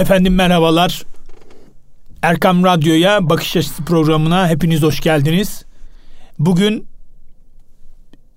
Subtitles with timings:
[0.00, 1.02] Efendim merhabalar.
[2.22, 5.64] Erkam Radyo'ya Bakış Açısı programına hepiniz hoş geldiniz.
[6.38, 6.86] Bugün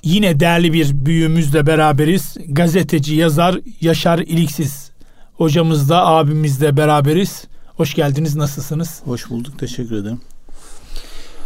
[0.03, 2.37] yine değerli bir büyüğümüzle beraberiz.
[2.47, 4.91] Gazeteci, yazar Yaşar İliksiz
[5.33, 7.43] hocamızla, abimizle beraberiz.
[7.77, 9.01] Hoş geldiniz, nasılsınız?
[9.05, 10.21] Hoş bulduk, teşekkür ederim.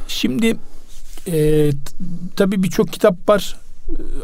[0.07, 0.57] Şimdi
[1.27, 1.70] e,
[2.36, 3.55] tabii birçok kitap var.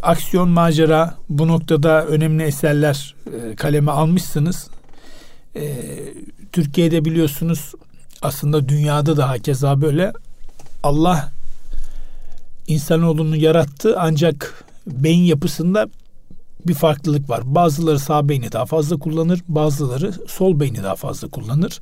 [0.02, 3.16] Aksiyon, macera bu noktada önemli eserler
[3.52, 4.70] e, kaleme almışsınız.
[5.56, 5.74] E,
[6.52, 7.72] Türkiye'de biliyorsunuz
[8.22, 10.14] aslında dünyada da hakeza böyle
[10.84, 11.32] Allah
[12.68, 15.88] insanoğlunu yarattı ancak beyin yapısında
[16.68, 17.42] bir farklılık var.
[17.46, 21.82] Bazıları sağ beyni daha fazla kullanır, bazıları sol beyni daha fazla kullanır.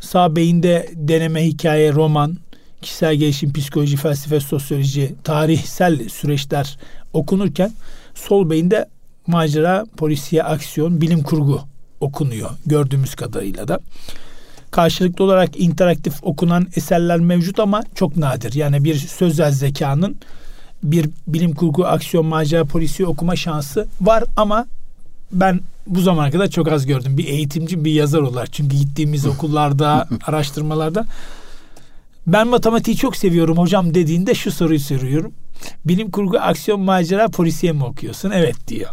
[0.00, 2.36] Sağ beyinde deneme, hikaye, roman,
[2.82, 6.78] kişisel gelişim, psikoloji, felsefe, sosyoloji, tarihsel süreçler
[7.12, 7.72] okunurken
[8.14, 8.88] sol beyinde
[9.26, 11.73] macera, polisiye, aksiyon, bilim kurgu
[12.04, 13.78] okunuyor gördüğümüz kadarıyla da.
[14.70, 18.52] Karşılıklı olarak interaktif okunan eserler mevcut ama çok nadir.
[18.52, 20.16] Yani bir sözel zekanın
[20.84, 24.66] bir bilim kurgu, aksiyon, macera, polisi okuma şansı var ama
[25.32, 27.18] ben bu zamana kadar çok az gördüm.
[27.18, 28.52] Bir eğitimci, bir yazar olarak.
[28.52, 31.06] Çünkü gittiğimiz okullarda, araştırmalarda
[32.26, 35.32] ben matematiği çok seviyorum hocam dediğinde şu soruyu soruyorum.
[35.84, 38.30] Bilim kurgu, aksiyon, macera, polisiye mi okuyorsun?
[38.30, 38.90] Evet diyor.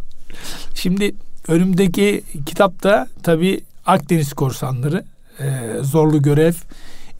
[0.75, 1.15] Şimdi
[1.47, 5.03] önümdeki kitapta tabii Akdeniz Korsanları
[5.39, 6.53] e, zorlu görev.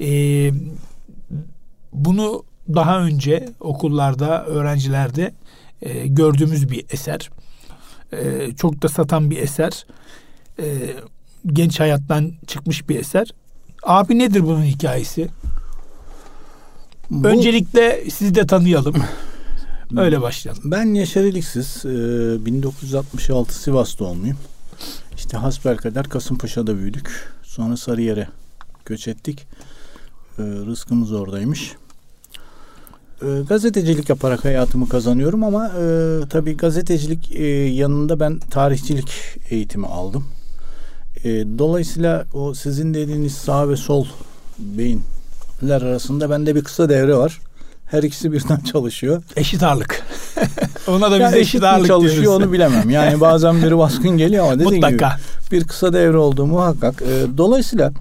[0.02, 0.52] E,
[1.94, 5.33] bunu daha önce okullarda, öğrencilerde
[5.81, 7.30] e, gördüğümüz bir eser.
[8.13, 9.86] E, çok da satan bir eser.
[10.59, 10.66] E,
[11.47, 13.33] genç hayattan çıkmış bir eser.
[13.83, 15.28] Abi nedir bunun hikayesi?
[17.09, 18.95] Bu, Öncelikle sizi de tanıyalım.
[19.97, 20.72] Öyle başlayalım.
[20.72, 21.81] Ben Yaşar İliksiz.
[21.86, 24.38] 1966 Sivas doğumluyum.
[25.17, 27.34] İşte hasbelkader Kasımpaşa'da büyüdük.
[27.44, 28.28] Sonra Sarıyer'e
[28.86, 29.47] göç ettik.
[30.39, 31.75] Rızkımız oradaymış.
[33.50, 39.12] Gazetecilik yaparak hayatımı kazanıyorum ama e, tabii gazetecilik e, yanında ben tarihçilik
[39.50, 40.25] eğitimi aldım.
[41.23, 44.06] E, dolayısıyla o sizin dediğiniz sağ ve sol
[44.59, 45.03] beyin
[45.68, 47.40] ler arasında bende bir kısa devre var.
[47.91, 49.24] Her ikisi birden çalışıyor.
[49.35, 50.03] Eşit ağırlık.
[50.88, 52.44] Ona da biz eşit, eşit ağırlık çalışıyor diyoruz.
[52.44, 52.90] onu bilemem.
[52.90, 55.16] Yani bazen biri baskın geliyor ama dediğim Mutlaka.
[55.50, 57.02] gibi bir kısa devre olduğu muhakkak.
[57.02, 57.91] Ee, dolayısıyla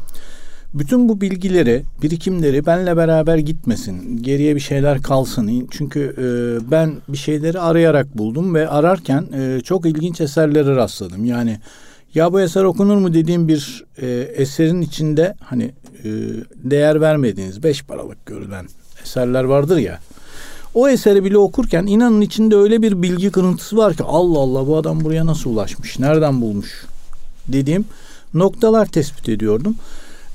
[0.74, 4.22] bütün bu bilgileri, birikimleri benle beraber gitmesin.
[4.22, 5.68] Geriye bir şeyler kalsın.
[5.70, 6.26] Çünkü e,
[6.70, 11.24] ben bir şeyleri arayarak buldum ve ararken e, çok ilginç eserlere rastladım.
[11.24, 11.60] Yani
[12.14, 15.64] ya bu eser okunur mu dediğim bir e, eserin içinde hani
[16.04, 16.08] e,
[16.54, 18.66] değer vermediğiniz beş paralık görülen
[19.02, 19.98] eserler vardır ya.
[20.74, 24.76] O eseri bile okurken inanın içinde öyle bir bilgi kırıntısı var ki Allah Allah bu
[24.76, 26.84] adam buraya nasıl ulaşmış, nereden bulmuş
[27.48, 27.84] dediğim
[28.34, 29.76] noktalar tespit ediyordum.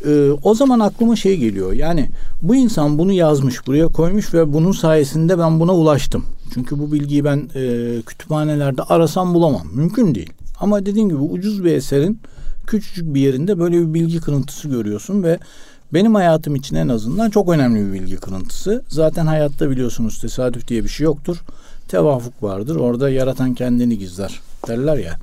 [0.06, 2.10] Ee, o zaman aklıma şey geliyor yani
[2.42, 6.26] bu insan bunu yazmış buraya koymuş ve bunun sayesinde ben buna ulaştım.
[6.54, 9.68] Çünkü bu bilgiyi ben e, kütüphanelerde arasam bulamam.
[9.74, 10.34] Mümkün değil.
[10.60, 12.20] Ama dediğim gibi ucuz bir eserin
[12.68, 15.40] küçücük bir yerinde böyle bir bilgi kırıntısı görüyorsun ve
[15.96, 18.84] benim hayatım için en azından çok önemli bir bilgi kırıntısı.
[18.88, 21.38] Zaten hayatta biliyorsunuz tesadüf diye bir şey yoktur.
[21.88, 22.76] Tevafuk vardır.
[22.76, 25.14] Orada yaratan kendini gizler derler ya.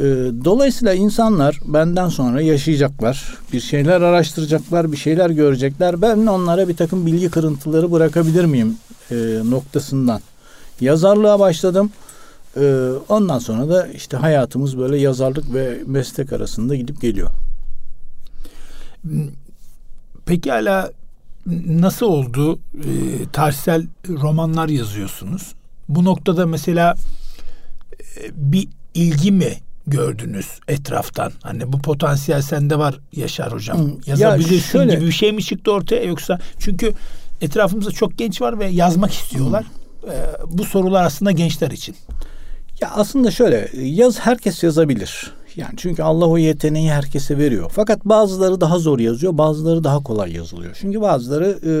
[0.00, 0.04] Ee,
[0.44, 3.38] dolayısıyla insanlar benden sonra yaşayacaklar.
[3.52, 6.02] Bir şeyler araştıracaklar, bir şeyler görecekler.
[6.02, 8.76] Ben onlara bir takım bilgi kırıntıları bırakabilir miyim
[9.10, 9.14] e,
[9.44, 10.20] noktasından.
[10.80, 11.90] Yazarlığa başladım.
[12.56, 17.30] Ee, ondan sonra da işte hayatımız böyle yazarlık ve meslek arasında gidip geliyor.
[20.26, 20.90] Peki hala
[21.66, 22.58] nasıl oldu?
[22.74, 22.88] E,
[23.32, 25.54] tarihsel romanlar yazıyorsunuz.
[25.88, 26.94] Bu noktada mesela
[28.00, 29.52] e, bir ilgi mi
[29.86, 31.32] gördünüz etraftan?
[31.42, 33.78] Hani bu potansiyel sende var Yaşar hocam.
[33.78, 36.92] Hı, Yazabilirsin ya şöyle, gibi bir şey mi çıktı ortaya yoksa çünkü
[37.40, 39.64] etrafımızda çok genç var ve yazmak istiyorlar.
[40.02, 40.10] Hı.
[40.12, 40.16] E,
[40.58, 41.96] bu sorular aslında gençler için.
[42.80, 45.32] Ya aslında şöyle yaz herkes yazabilir.
[45.56, 47.70] Yani çünkü Allah o yeteneği herkese veriyor.
[47.74, 50.76] Fakat bazıları daha zor yazıyor, bazıları daha kolay yazılıyor.
[50.80, 51.72] Çünkü bazıları e,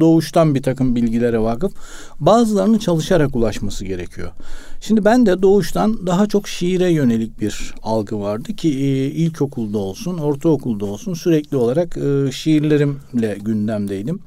[0.00, 1.72] doğuştan bir takım bilgilere vakıf,
[2.20, 4.32] bazılarının çalışarak ulaşması gerekiyor.
[4.80, 10.18] Şimdi ben de doğuştan daha çok şiire yönelik bir algı vardı ki e, ilkokulda olsun,
[10.18, 14.20] ortaokulda olsun sürekli olarak e, şiirlerimle gündemdeydim.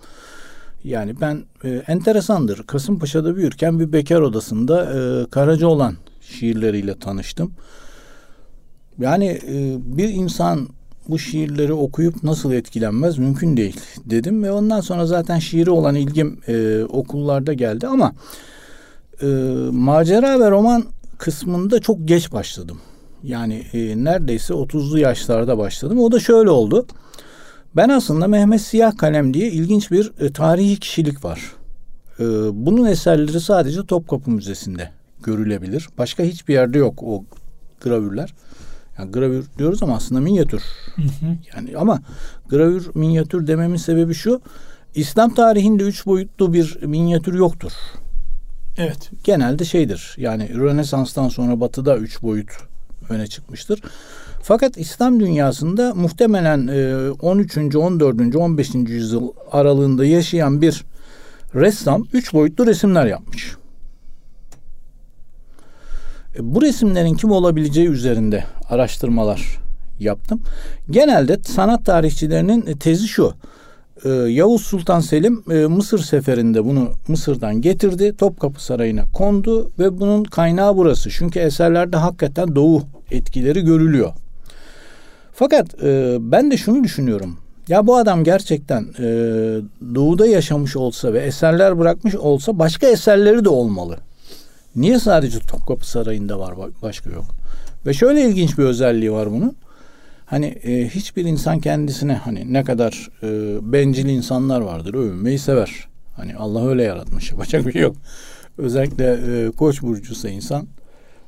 [0.83, 2.63] Yani ben e, enteresandır.
[2.63, 7.51] Kasımpaşa'da büyürken bir bekar odasında e, Karacaoğlan şiirleriyle tanıştım.
[8.99, 10.67] Yani e, bir insan
[11.09, 16.39] bu şiirleri okuyup nasıl etkilenmez mümkün değil dedim ve ondan sonra zaten şiiri olan ilgim
[16.47, 18.13] e, okullarda geldi ama
[19.21, 19.25] e,
[19.71, 20.85] macera ve roman
[21.17, 22.77] kısmında çok geç başladım.
[23.23, 25.99] Yani e, neredeyse 30'lu yaşlarda başladım.
[25.99, 26.85] O da şöyle oldu.
[27.75, 31.51] Ben aslında Mehmet Siyah Kalem diye ilginç bir tarihi kişilik var.
[32.53, 34.89] Bunun eserleri sadece Topkapı Müzesi'nde
[35.23, 35.89] görülebilir.
[35.97, 37.23] Başka hiçbir yerde yok o
[37.81, 38.33] gravürler.
[39.01, 40.63] Yani gravür diyoruz ama aslında minyatür.
[40.95, 41.37] Hı hı.
[41.55, 42.01] Yani ama
[42.49, 44.41] gravür minyatür dememin sebebi şu.
[44.95, 47.71] İslam tarihinde üç boyutlu bir minyatür yoktur.
[48.77, 49.09] Evet.
[49.23, 50.15] Genelde şeydir.
[50.17, 52.51] Yani Rönesans'tan sonra Batı'da üç boyut
[53.09, 53.81] öne çıkmıştır.
[54.43, 56.67] Fakat İslam dünyasında muhtemelen
[57.21, 57.57] 13.
[57.75, 58.35] 14.
[58.35, 58.75] 15.
[58.75, 60.83] yüzyıl aralığında yaşayan bir
[61.55, 63.55] ressam üç boyutlu resimler yapmış.
[66.35, 69.57] E, bu resimlerin kim olabileceği üzerinde araştırmalar
[69.99, 70.41] yaptım.
[70.89, 73.33] Genelde sanat tarihçilerinin tezi şu.
[74.05, 78.15] E, Yavuz Sultan Selim e, Mısır seferinde bunu Mısır'dan getirdi.
[78.17, 81.09] Topkapı Sarayı'na kondu ve bunun kaynağı burası.
[81.09, 84.11] Çünkü eserlerde hakikaten doğu etkileri görülüyor.
[85.33, 85.83] Fakat
[86.19, 87.37] ben de şunu düşünüyorum.
[87.67, 88.85] Ya bu adam gerçekten
[89.95, 93.97] doğuda yaşamış olsa ve eserler bırakmış olsa başka eserleri de olmalı.
[94.75, 97.25] Niye sadece Topkapı Sarayı'nda var başka yok?
[97.85, 99.55] Ve şöyle ilginç bir özelliği var bunun.
[100.25, 105.87] Hani e, hiçbir insan kendisine hani ne kadar e, bencil insanlar vardır övünmeyi sever.
[106.15, 107.95] Hani Allah öyle yaratmış yapacak bir şey yok.
[108.57, 110.67] Özellikle e, koç burcusa insan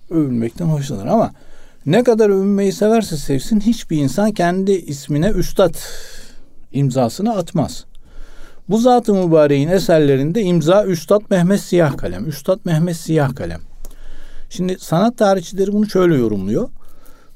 [0.09, 1.31] övünmekten hoşlanır ama
[1.85, 5.75] ne kadar övünmeyi severse sevsin hiçbir insan kendi ismine üstad
[6.71, 7.85] imzasını atmaz.
[8.69, 12.27] Bu zat-ı mübareğin eserlerinde imza Üstad Mehmet Siyah Kalem.
[12.29, 13.61] Üstad Mehmet Siyah Kalem.
[14.49, 16.69] Şimdi sanat tarihçileri bunu şöyle yorumluyor.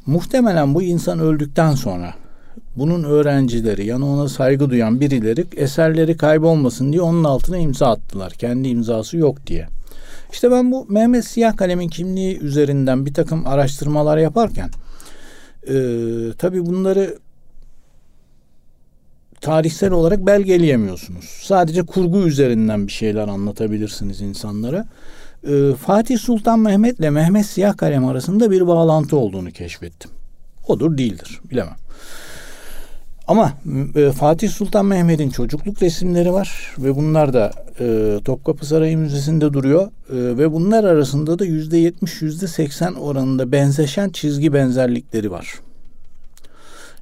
[0.05, 2.13] Muhtemelen bu insan öldükten sonra
[2.75, 8.31] bunun öğrencileri yani ona saygı duyan birileri eserleri kaybolmasın diye onun altına imza attılar.
[8.31, 9.67] Kendi imzası yok diye.
[10.31, 14.69] İşte ben bu Mehmet Siyah Kalem'in kimliği üzerinden bir takım araştırmalar yaparken
[15.67, 15.75] e,
[16.37, 17.17] tabii bunları
[19.41, 21.25] tarihsel olarak belgeleyemiyorsunuz.
[21.41, 24.85] Sadece kurgu üzerinden bir şeyler anlatabilirsiniz insanlara.
[25.47, 30.11] Ee, Fatih Sultan Mehmet ile Mehmet Siyah Kalem arasında bir bağlantı olduğunu keşfettim.
[30.67, 31.75] Odur değildir bilemem.
[33.27, 33.53] Ama
[33.95, 39.87] e, Fatih Sultan Mehmet'in çocukluk resimleri var ve bunlar da e, Topkapı Sarayı Müzesi'nde duruyor
[39.87, 45.53] e, ve bunlar arasında da yüzde yetmiş yüzde seksen oranında benzeşen çizgi benzerlikleri var.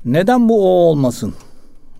[0.06, 1.34] Neden bu o olmasın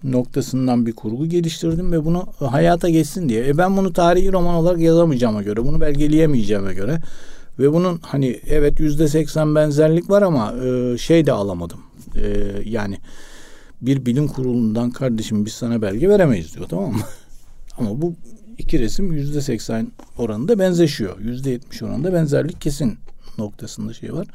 [0.04, 3.48] noktasından bir kurgu geliştirdim ve bunu hayata geçsin diye.
[3.48, 7.00] E ben bunu tarihi roman olarak yazamayacağıma göre, bunu belgeleyemeyeceğime göre
[7.60, 11.80] ve bunun hani evet yüzde seksen benzerlik var ama e, şey de alamadım.
[12.16, 12.98] E, yani
[13.82, 17.02] bir bilim kurulundan kardeşim biz sana belge veremeyiz diyor tamam mı?
[17.78, 18.14] ama bu
[18.58, 21.20] iki resim yüzde seksen oranında benzeşiyor.
[21.20, 22.98] Yüzde yetmiş oranında benzerlik kesin
[23.38, 24.28] noktasında şey var.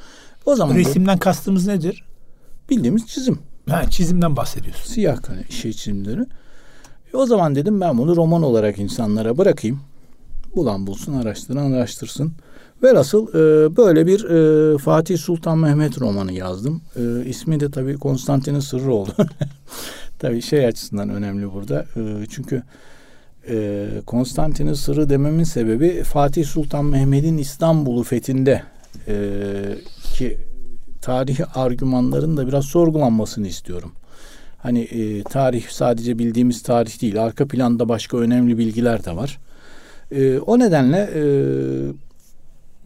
[0.47, 2.05] O zaman resimden bu, kastımız nedir?
[2.71, 3.39] Bildiğimiz çizim.
[3.69, 4.93] Ha, çizimden bahsediyorsun.
[4.93, 5.19] Siyah
[5.51, 6.27] şey çizimleri.
[7.15, 9.81] E o zaman dedim ben bunu roman olarak insanlara bırakayım.
[10.57, 12.33] Bulan bulsun, araştıran araştırsın.
[12.83, 16.83] Ve nasıl e, böyle bir e, Fatih Sultan Mehmet romanı yazdım.
[16.97, 19.13] E, ismi de tabii Konstantin'in sırrı oldu.
[20.19, 21.87] tabii şey açısından önemli burada.
[21.97, 22.63] E, çünkü
[23.49, 28.63] e, Konstantin'in sırrı dememin sebebi Fatih Sultan Mehmet'in İstanbul'u fethinde
[29.09, 29.15] e,
[30.15, 30.39] ki
[31.03, 33.93] tarihi argümanların da biraz sorgulanmasını istiyorum.
[34.59, 39.39] Hani e, tarih sadece bildiğimiz tarih değil, arka planda başka önemli bilgiler de var.
[40.11, 41.23] E, o nedenle e,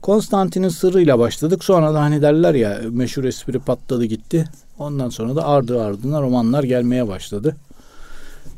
[0.03, 1.65] Konstantin'in sırrıyla başladık.
[1.65, 4.45] Sonra da hani derler ya meşhur espri patladı gitti.
[4.79, 7.57] Ondan sonra da ardı ardına romanlar gelmeye başladı.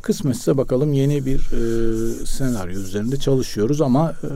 [0.03, 4.31] Kısmetse bakalım yeni bir e, senaryo üzerinde çalışıyoruz ama e,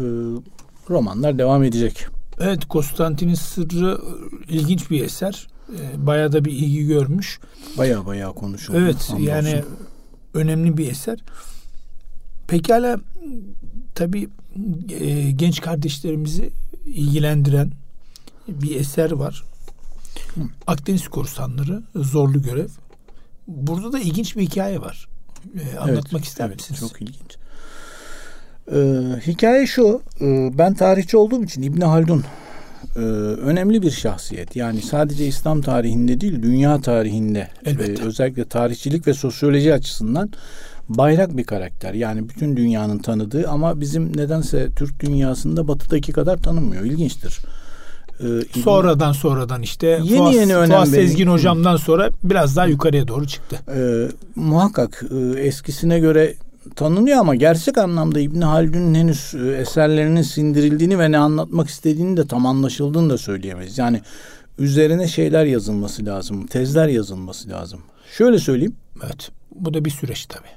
[0.91, 2.07] romanlar devam edecek.
[2.41, 4.01] Evet Konstantin'in Sırrı
[4.49, 5.47] e, ilginç bir eser.
[5.69, 7.41] E, bayağı da bir ilgi görmüş.
[7.79, 8.79] Bayağı bayağı konuşuldu.
[8.79, 9.19] Evet Anlarsın.
[9.19, 9.65] yani
[10.35, 11.19] önemli bir eser.
[12.49, 13.01] Pekala
[13.95, 14.29] tabii
[14.91, 16.51] e, genç kardeşlerimizi
[16.87, 17.73] ilgilendiren
[18.49, 19.45] bir eser var.
[20.35, 20.41] Hı.
[20.67, 22.69] Akdeniz Korsanları Zorlu Görev.
[23.49, 25.09] Burada da ilginç bir hikaye var.
[25.61, 26.81] E, anlatmak evet, ister evet, misiniz?
[26.81, 27.40] Çok ilginç.
[28.73, 28.77] Ee,
[29.27, 32.25] hikaye şu, e, ben tarihçi olduğum için İbni Haldun
[32.97, 34.57] e, önemli bir şahsiyet.
[34.57, 40.31] Yani sadece İslam tarihinde değil, dünya tarihinde e, özellikle tarihçilik ve sosyoloji açısından
[40.89, 41.95] bayrak bir karakter.
[41.95, 46.85] Yani bütün dünyanın tanıdığı ama bizim nedense Türk dünyasında batıdaki kadar tanınmıyor.
[46.85, 47.39] İlginçtir.
[48.21, 53.09] Ee, sonradan sonradan işte yeni Fuat, yeni önem Fuat Sezgin hocamdan sonra biraz daha yukarıya
[53.09, 53.57] doğru çıktı.
[53.75, 56.35] Ee, muhakkak e, eskisine göre
[56.77, 62.27] tanınıyor ama gerçek anlamda İbn Haldun'un henüz e, eserlerinin sindirildiğini ve ne anlatmak istediğini de
[62.27, 63.79] tam anlaşıldığını da söyleyemeyiz.
[63.79, 64.01] Yani
[64.59, 66.47] üzerine şeyler yazılması lazım.
[66.47, 67.81] Tezler yazılması lazım.
[68.17, 68.77] Şöyle söyleyeyim.
[69.05, 69.31] Evet.
[69.55, 70.49] Bu da bir süreç tabii.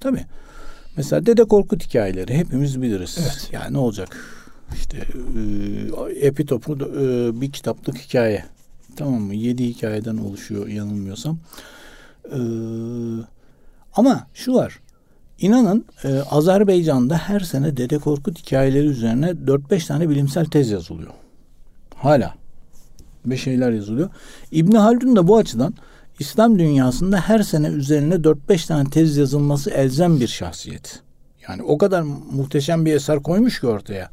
[0.00, 0.24] Tabii.
[0.96, 3.18] Mesela Dede Korkut hikayeleri hepimiz biliriz.
[3.20, 3.48] Evet.
[3.52, 4.16] Yani ne olacak?
[4.74, 8.44] İşte e, Epitop'u e, bir kitaplık hikaye.
[8.96, 9.34] Tamam mı?
[9.34, 11.38] Yedi hikayeden oluşuyor yanılmıyorsam.
[12.24, 12.38] E,
[13.94, 14.80] ama şu var.
[15.40, 21.10] İnanın e, Azerbaycan'da her sene Dede Korkut hikayeleri üzerine 4-5 tane bilimsel tez yazılıyor.
[21.94, 22.34] Hala.
[23.26, 24.10] Ve şeyler yazılıyor.
[24.52, 25.74] İbni Haldun da bu açıdan
[26.18, 31.00] İslam dünyasında her sene üzerine 4-5 tane tez yazılması elzem bir şahsiyet.
[31.48, 34.10] Yani o kadar muhteşem bir eser koymuş ki ortaya.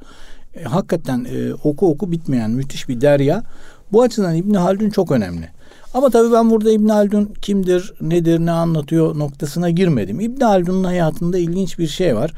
[0.55, 3.43] E, hakikaten e, oku oku bitmeyen müthiş bir derya.
[3.91, 5.49] Bu açıdan İbn Haldun çok önemli.
[5.93, 10.19] Ama tabii ben burada İbn Haldun kimdir, nedir, ne anlatıyor noktasına girmedim.
[10.19, 12.33] İbn Haldun'un hayatında ilginç bir şey var.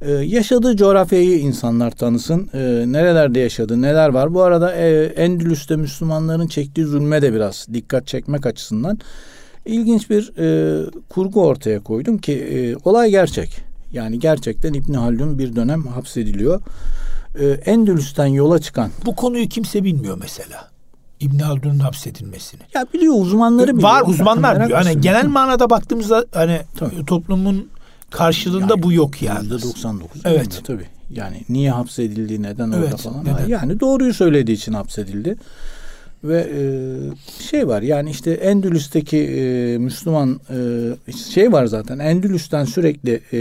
[0.00, 2.48] Ee, yaşadığı coğrafyayı insanlar tanısın.
[2.54, 4.34] Ee, nerelerde yaşadı, neler var.
[4.34, 8.98] Bu arada e, Endülüs'te Müslümanların çektiği zulme de biraz dikkat çekmek açısından
[9.66, 13.56] ilginç bir e, kurgu ortaya koydum ki e, olay gerçek.
[13.92, 16.60] Yani gerçekten İbn Haldun bir dönem hapsediliyor.
[17.40, 18.90] E, Endülüs'ten yola çıkan.
[19.06, 20.73] Bu konuyu kimse bilmiyor mesela.
[21.20, 22.60] İbn Haldun'un hapsedilmesini.
[22.74, 23.82] Ya biliyor uzmanları biliyor.
[23.82, 24.82] Var uzmanlar biliyor.
[24.82, 27.04] Hani genel manada baktığımızda hani Tabii.
[27.06, 27.68] toplumun
[28.10, 29.48] karşılığında yani, bu yok yani.
[29.48, 30.02] %99.
[30.24, 30.60] Evet.
[30.64, 30.86] Tabii.
[31.10, 33.24] Yani niye hapsedildi, neden evet, orada falan.
[33.24, 33.48] Neden?
[33.48, 35.36] Yani doğruyu söylediği için hapsedildi.
[36.24, 36.62] Ve e,
[37.42, 40.40] şey var yani işte Endülüs'teki e, Müslüman
[41.08, 43.38] e, şey var zaten Endülüs'ten sürekli e,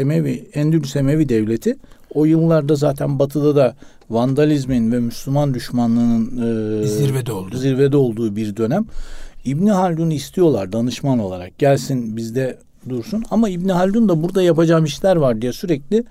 [0.00, 1.76] Emevi Endülüs Emevi devleti
[2.14, 3.74] o yıllarda zaten batıda da
[4.10, 8.84] vandalizmin ve Müslüman düşmanlığının e, zirvede olduğu zirvede olduğu bir dönem.
[9.44, 11.58] İbni Haldun'u istiyorlar danışman olarak.
[11.58, 13.24] Gelsin bizde dursun.
[13.30, 16.04] Ama İbni Haldun da burada yapacağım işler var diye sürekli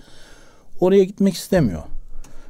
[0.80, 1.84] oraya gitmek istemiyor.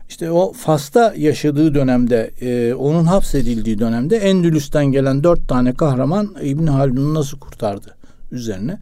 [0.10, 6.70] İşte o Fas'ta yaşadığı dönemde, e, onun hapsedildiği dönemde Endülüs'ten gelen dört tane kahraman İbni
[6.70, 7.96] Haldun'u nasıl kurtardı
[8.32, 8.80] üzerine.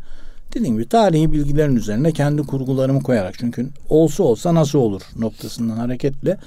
[0.55, 6.37] Dediğim gibi tarihi bilgilerin üzerine kendi kurgularımı koyarak çünkü olsa olsa nasıl olur noktasından hareketle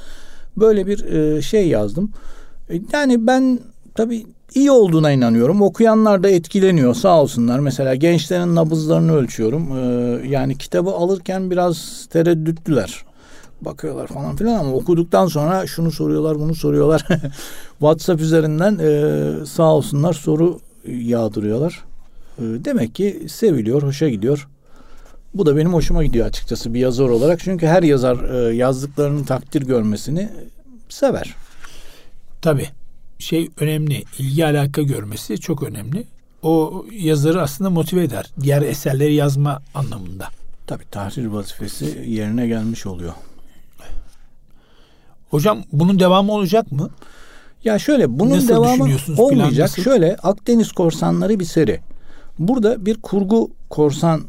[0.57, 2.13] böyle bir e, şey yazdım.
[2.71, 3.61] E, yani ben
[3.95, 5.63] tabii iyi olduğuna inanıyorum.
[5.63, 7.59] Okuyanlar da etkileniyor sağ olsunlar.
[7.59, 9.79] Mesela gençlerin nabızlarını ölçüyorum.
[9.79, 13.05] Ee, yani kitabı alırken biraz tereddütlüler.
[13.61, 17.07] Bakıyorlar falan filan ama okuduktan sonra şunu soruyorlar bunu soruyorlar.
[17.79, 21.85] WhatsApp üzerinden e, sağ olsunlar soru yağdırıyorlar.
[22.39, 24.49] E, demek ki seviliyor, hoşa gidiyor.
[25.35, 27.41] Bu da benim hoşuma gidiyor açıkçası bir yazar olarak.
[27.41, 30.29] Çünkü her yazar e, yazdıklarının takdir görmesini
[30.89, 31.35] sever.
[32.43, 32.69] Tabii
[33.19, 34.05] şey önemli.
[34.19, 36.05] ilgi alaka görmesi çok önemli.
[36.43, 38.27] O yazarı aslında motive eder.
[38.41, 40.29] Diğer eserleri yazma anlamında.
[40.67, 43.13] Tabi tahrir vazifesi yerine gelmiş oluyor.
[45.31, 46.91] Hocam bunun devamı olacak mı?
[47.65, 49.71] Ya şöyle bunun Nasıl devamı olmayacak.
[49.85, 51.81] Şöyle Akdeniz Korsanları bir seri.
[52.39, 54.23] Burada bir kurgu korsan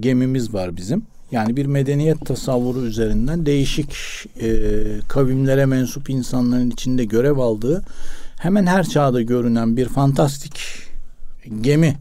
[0.00, 1.02] gemimiz var bizim.
[1.30, 3.94] Yani bir medeniyet tasavvuru üzerinden değişik
[4.40, 4.48] e,
[5.08, 7.84] kavimlere mensup insanların içinde görev aldığı
[8.38, 10.60] hemen her çağda görünen bir fantastik
[11.60, 11.96] gemi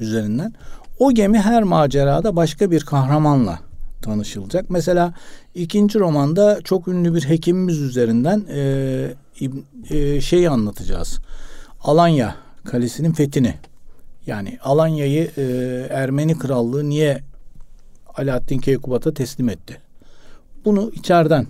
[0.00, 0.52] üzerinden
[0.98, 3.58] o gemi her macerada başka bir kahramanla
[4.02, 4.70] tanışılacak.
[4.70, 5.14] Mesela
[5.54, 9.14] ikinci romanda çok ünlü bir hekimimiz üzerinden e,
[9.90, 11.18] e, şeyi anlatacağız.
[11.82, 12.34] Alanya
[12.64, 13.54] Kalesi'nin fethini.
[14.26, 15.42] Yani Alanya'yı e,
[15.90, 17.22] Ermeni Krallığı niye
[18.14, 19.80] Alaaddin Keykubat'a teslim etti?
[20.64, 21.46] Bunu içeriden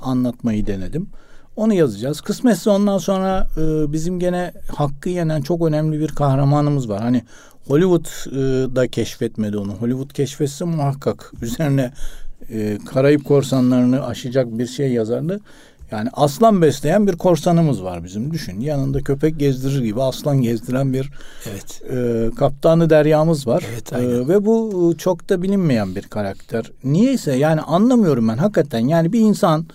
[0.00, 1.08] anlatmayı denedim.
[1.56, 2.20] Onu yazacağız.
[2.20, 7.00] Kısmetse ondan sonra e, bizim gene hakkı yenen çok önemli bir kahramanımız var.
[7.02, 7.24] Hani
[7.66, 9.72] Hollywood e, da keşfetmedi onu.
[9.72, 11.92] Hollywood keşfetse muhakkak üzerine
[12.50, 15.40] e, Karayip korsanlarını aşacak bir şey yazardı.
[15.90, 18.60] Yani aslan besleyen bir korsanımız var bizim düşün.
[18.60, 21.10] Yanında köpek gezdirir gibi aslan gezdiren bir
[21.50, 21.82] evet.
[21.92, 23.64] e, kaptanı deryamız var.
[23.72, 26.70] Evet, e, ve bu çok da bilinmeyen bir karakter.
[26.84, 28.88] Niyeyse yani anlamıyorum ben hakikaten.
[28.88, 29.66] Yani bir insan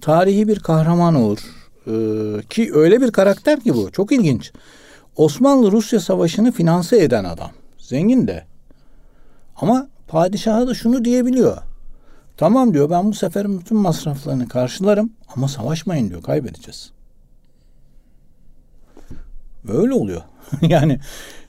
[0.00, 1.38] tarihi bir kahraman olur.
[1.86, 3.90] Ee, ki öyle bir karakter ki bu.
[3.90, 4.52] Çok ilginç.
[5.16, 7.50] Osmanlı-Rusya savaşını finanse eden adam.
[7.78, 8.44] Zengin de.
[9.56, 11.56] Ama padişaha da şunu diyebiliyor.
[12.38, 16.90] Tamam diyor ben bu seferin bütün masraflarını karşılarım ama savaşmayın diyor kaybedeceğiz.
[19.64, 20.22] Böyle oluyor.
[20.62, 20.98] yani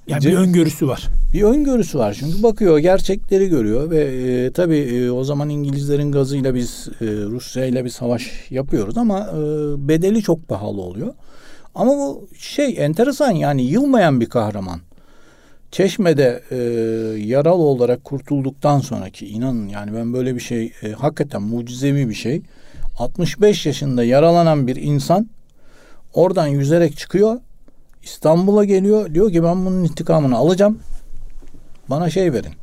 [0.07, 1.07] yani bir öngörüsü var.
[1.33, 6.55] Bir öngörüsü var çünkü bakıyor gerçekleri görüyor ve e, tabii e, o zaman İngilizlerin gazıyla
[6.55, 9.37] biz e, Rusya ile bir savaş yapıyoruz ama e,
[9.87, 11.13] bedeli çok pahalı oluyor.
[11.75, 14.79] Ama bu şey enteresan yani yılmayan bir kahraman.
[15.71, 16.55] Çeşme'de e,
[17.19, 22.41] yaralı olarak kurtulduktan sonraki inanın yani ben böyle bir şey e, hakikaten mucizevi bir şey.
[22.97, 25.29] 65 yaşında yaralanan bir insan
[26.13, 27.39] Oradan yüzerek çıkıyor.
[28.03, 29.13] İstanbul'a geliyor.
[29.13, 30.79] Diyor ki ben bunun intikamını alacağım.
[31.89, 32.53] Bana şey verin.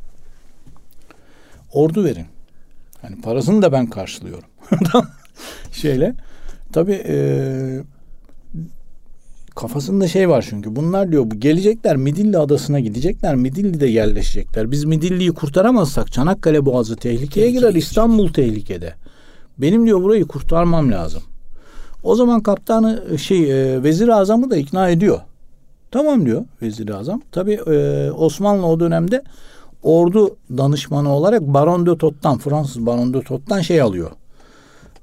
[1.72, 2.26] Ordu verin.
[3.02, 4.48] Hani parasını da ben karşılıyorum.
[5.72, 6.14] Şeyle.
[6.72, 7.16] Tabii e,
[9.56, 10.76] kafasında şey var çünkü.
[10.76, 13.34] Bunlar diyor bu gelecekler Midilli adasına gidecekler.
[13.34, 14.70] Midilli'de yerleşecekler.
[14.70, 17.74] Biz Midilli'yi kurtaramazsak Çanakkale Boğazı tehlikeye girer.
[17.74, 18.94] İstanbul tehlikede.
[19.58, 21.22] Benim diyor burayı kurtarmam lazım.
[22.02, 25.20] O zaman kaptanı şey e, vezir azamı da ikna ediyor.
[25.90, 27.22] Tamam diyor vezir azam.
[27.32, 29.22] Tabi e, Osmanlı o dönemde
[29.82, 34.10] ordu danışmanı olarak Baron de Tot'tan Fransız Baron de Tot'tan şey alıyor.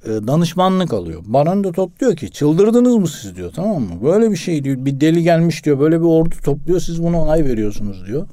[0.05, 1.22] E, danışmanlık alıyor.
[1.25, 4.03] Baron de Tot diyor ki çıldırdınız mı siz diyor tamam mı?
[4.03, 7.45] Böyle bir şey diyor bir deli gelmiş diyor böyle bir ordu topluyor siz buna onay
[7.45, 8.27] veriyorsunuz diyor.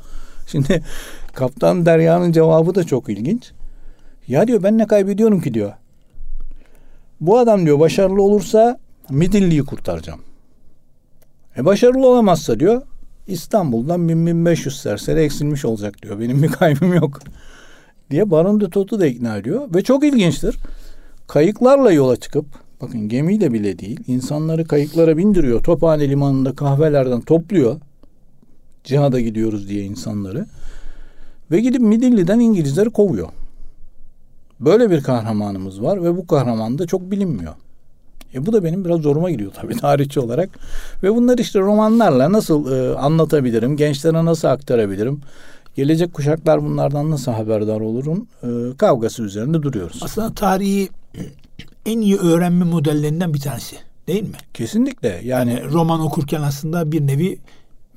[0.46, 0.82] Şimdi
[1.32, 3.52] Kaptan Derya'nın cevabı da çok ilginç.
[4.28, 5.72] Ya diyor ben ne kaybediyorum ki diyor.
[7.20, 8.78] Bu adam diyor başarılı olursa
[9.10, 10.20] Midilli'yi kurtaracağım.
[11.56, 12.82] E başarılı olamazsa diyor
[13.26, 16.20] İstanbul'dan 1000-1500 serseri eksilmiş olacak diyor.
[16.20, 17.20] Benim bir kaybım yok
[18.10, 19.74] diye Baron de Tot'u da ikna ediyor.
[19.74, 20.56] Ve çok ilginçtir.
[21.30, 22.46] Kayıklarla yola çıkıp
[22.80, 25.62] bakın gemiyle bile değil insanları kayıklara bindiriyor.
[25.62, 27.76] Tophane limanında kahvelerden topluyor.
[28.84, 30.46] Cihada gidiyoruz diye insanları.
[31.50, 33.28] Ve gidip Midilli'den İngilizleri kovuyor.
[34.60, 37.52] Böyle bir kahramanımız var ve bu kahraman da çok bilinmiyor.
[38.34, 40.50] E bu da benim biraz zoruma gidiyor tabii tarihçi olarak.
[41.02, 45.20] Ve bunları işte romanlarla nasıl e, anlatabilirim, gençlere nasıl aktarabilirim,
[45.74, 50.00] gelecek kuşaklar bunlardan nasıl haberdar olurun e, kavgası üzerinde duruyoruz.
[50.02, 50.88] Aslında tarihi
[51.86, 53.76] en iyi öğrenme modellerinden bir tanesi
[54.06, 54.36] değil mi?
[54.54, 55.20] Kesinlikle.
[55.24, 57.38] Yani, yani roman okurken aslında bir nevi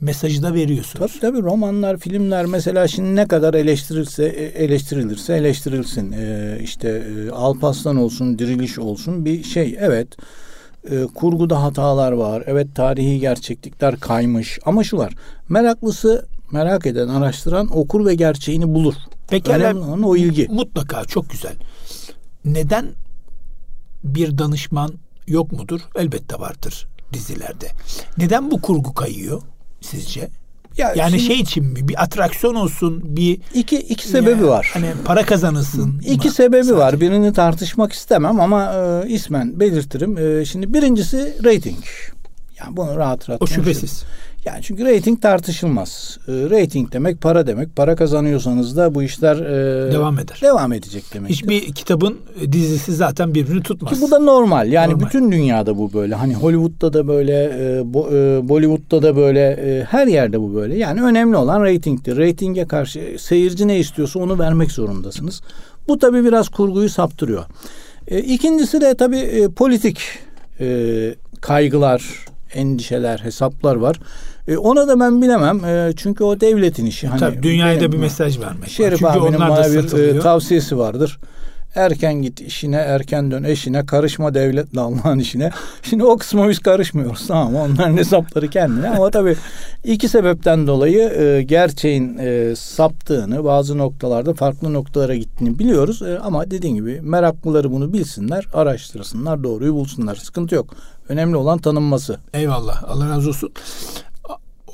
[0.02, 1.20] mesajı da veriyorsunuz.
[1.20, 6.12] Tabii tabii romanlar, filmler mesela şimdi ne kadar eleştirilse e, eleştirilirse eleştirilsin.
[6.12, 9.78] Ee, işte e, Alpaslan olsun, Diriliş olsun bir şey.
[9.80, 10.08] Evet.
[10.92, 12.44] E, kurguda hatalar var.
[12.46, 14.60] Evet tarihi gerçeklikler kaymış.
[14.66, 15.14] Ama şu var.
[15.50, 18.94] Meraklısı merak eden, araştıran okur ve gerçeğini bulur.
[19.30, 20.48] Peki Önemli olan o ilgi.
[20.50, 21.54] Mutlaka çok güzel.
[22.46, 22.86] Neden
[24.04, 24.94] bir danışman
[25.28, 25.82] yok mudur?
[25.96, 27.68] Elbette vardır dizilerde.
[28.18, 29.42] Neden bu kurgu kayıyor?
[29.84, 30.30] sizce?
[30.78, 31.88] Ya yani şimdi, şey için mi?
[31.88, 34.70] Bir atraksiyon olsun, bir iki iki sebebi ya, var.
[34.74, 36.02] Hani para kazanılsın.
[36.06, 36.34] İki mı?
[36.34, 36.78] sebebi Sadece.
[36.78, 37.02] var.
[37.02, 40.18] Birini tartışmak istemem ama e, ismen belirtirim.
[40.18, 41.84] E, şimdi birincisi rating.
[42.60, 43.42] Yani bunu rahat rahat.
[43.42, 44.04] O şüphesiz.
[44.46, 46.18] Yani çünkü reyting tartışılmaz.
[46.28, 47.76] E, reyting demek para demek.
[47.76, 50.40] Para kazanıyorsanız da bu işler e, devam eder.
[50.42, 51.32] Devam edecek demek.
[51.32, 52.18] Hiçbir kitabın
[52.52, 53.94] dizisi zaten birbirini tutmaz.
[53.94, 54.72] Ki bu da normal.
[54.72, 55.06] Yani normal.
[55.06, 56.16] bütün dünyada bu böyle.
[56.16, 60.78] Hani Hollywood'da da böyle, e, bo, e, Bollywood'da da böyle, e, her yerde bu böyle.
[60.78, 62.18] Yani önemli olan reytingtir.
[62.18, 65.42] Reytinge karşı seyirci ne istiyorsa onu vermek zorundasınız.
[65.88, 67.44] Bu tabii biraz kurguyu saptırıyor.
[68.08, 70.00] E, ikincisi de tabii e, politik
[70.60, 72.04] e, kaygılar,
[72.54, 74.00] endişeler, hesaplar var.
[74.48, 75.66] E, ona da ben bilemem.
[75.66, 77.08] E, çünkü o devletin işi.
[77.08, 78.70] Hani Tabii dünyaya da bir mesaj vermek.
[78.70, 79.00] Şerif.
[79.00, 81.20] Çünkü abinin bana bir e, tavsiyesi vardır.
[81.76, 85.52] Erken git işine, erken dön eşine, karışma devletle Allah'ın işine.
[85.84, 88.90] Şimdi o kısma biz karışmıyoruz tamam Onların hesapları kendine.
[88.90, 89.36] Ama tabii
[89.84, 96.02] iki sebepten dolayı e, gerçeğin e, saptığını, bazı noktalarda farklı noktalara gittiğini biliyoruz.
[96.02, 100.16] E, ama dediğim gibi meraklıları bunu bilsinler, araştırsınlar, doğruyu bulsunlar.
[100.16, 100.76] Sıkıntı yok.
[101.10, 102.18] Önemli olan tanınması.
[102.34, 102.84] Eyvallah.
[102.88, 103.52] Allah razı olsun.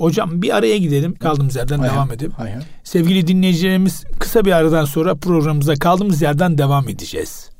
[0.00, 1.14] Hocam bir araya gidelim.
[1.14, 2.32] Kaldığımız yerden hayır, devam edelim.
[2.36, 2.62] Hayır.
[2.84, 7.50] Sevgili dinleyicilerimiz kısa bir aradan sonra programımıza kaldığımız yerden devam edeceğiz.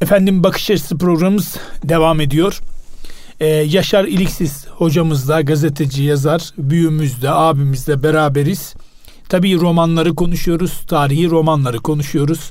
[0.00, 2.60] Efendim Bakış Açısı programımız devam ediyor.
[3.40, 8.74] Ee, Yaşar İliksiz hocamızla gazeteci yazar büyüğümüzle abimizle beraberiz.
[9.28, 10.80] Tabii romanları konuşuyoruz.
[10.88, 12.50] Tarihi romanları konuşuyoruz.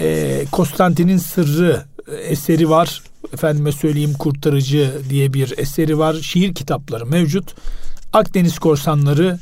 [0.00, 1.84] Ee, Konstantin'in Sırrı
[2.28, 3.02] eseri var
[3.34, 6.14] efendime söyleyeyim Kurtarıcı diye bir eseri var.
[6.14, 7.54] Şiir kitapları mevcut.
[8.12, 9.38] Akdeniz Korsanları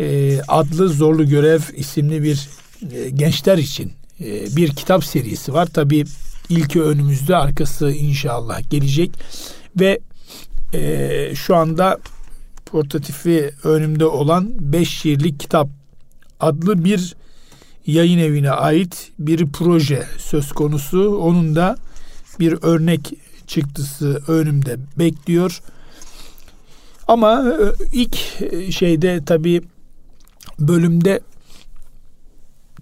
[0.00, 2.48] e, adlı Zorlu Görev isimli bir
[2.92, 5.66] e, gençler için e, bir kitap serisi var.
[5.66, 6.04] Tabi
[6.48, 9.10] ilki önümüzde arkası inşallah gelecek
[9.80, 9.98] ve
[10.74, 11.98] e, şu anda
[12.66, 15.68] portatifi önümde olan beş şiirlik kitap
[16.40, 17.14] adlı bir
[17.86, 21.16] yayın evine ait bir proje söz konusu.
[21.16, 21.76] Onun da
[22.40, 23.12] bir örnek
[23.46, 25.62] çıktısı önümde bekliyor.
[27.08, 28.16] Ama e, ilk
[28.72, 29.62] şeyde tabii
[30.58, 31.20] bölümde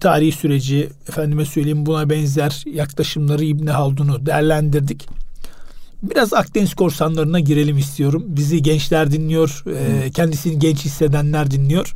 [0.01, 5.07] tarih süreci efendime söyleyeyim buna benzer yaklaşımları İbn Haldun'u değerlendirdik.
[6.03, 8.25] Biraz Akdeniz korsanlarına girelim istiyorum.
[8.27, 11.95] Bizi gençler dinliyor, e, kendisini genç hissedenler dinliyor.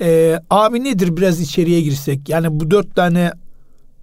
[0.00, 2.28] E, abi nedir biraz içeriye girsek?
[2.28, 3.32] Yani bu dört tane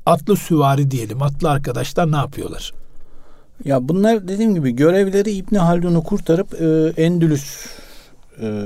[0.05, 2.73] atlı süvari diyelim, atlı arkadaşlar ne yapıyorlar?
[3.65, 7.65] Ya bunlar dediğim gibi görevleri İbni Haldun'u kurtarıp e, Endülüs
[8.41, 8.63] e,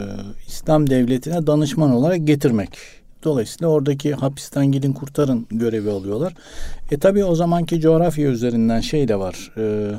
[0.47, 2.77] İslam devletine danışman olarak getirmek.
[3.23, 6.33] Dolayısıyla oradaki hapisten gidin kurtarın görevi alıyorlar.
[6.91, 9.51] E tabi o zamanki coğrafya üzerinden şey de var.
[9.57, 9.91] E,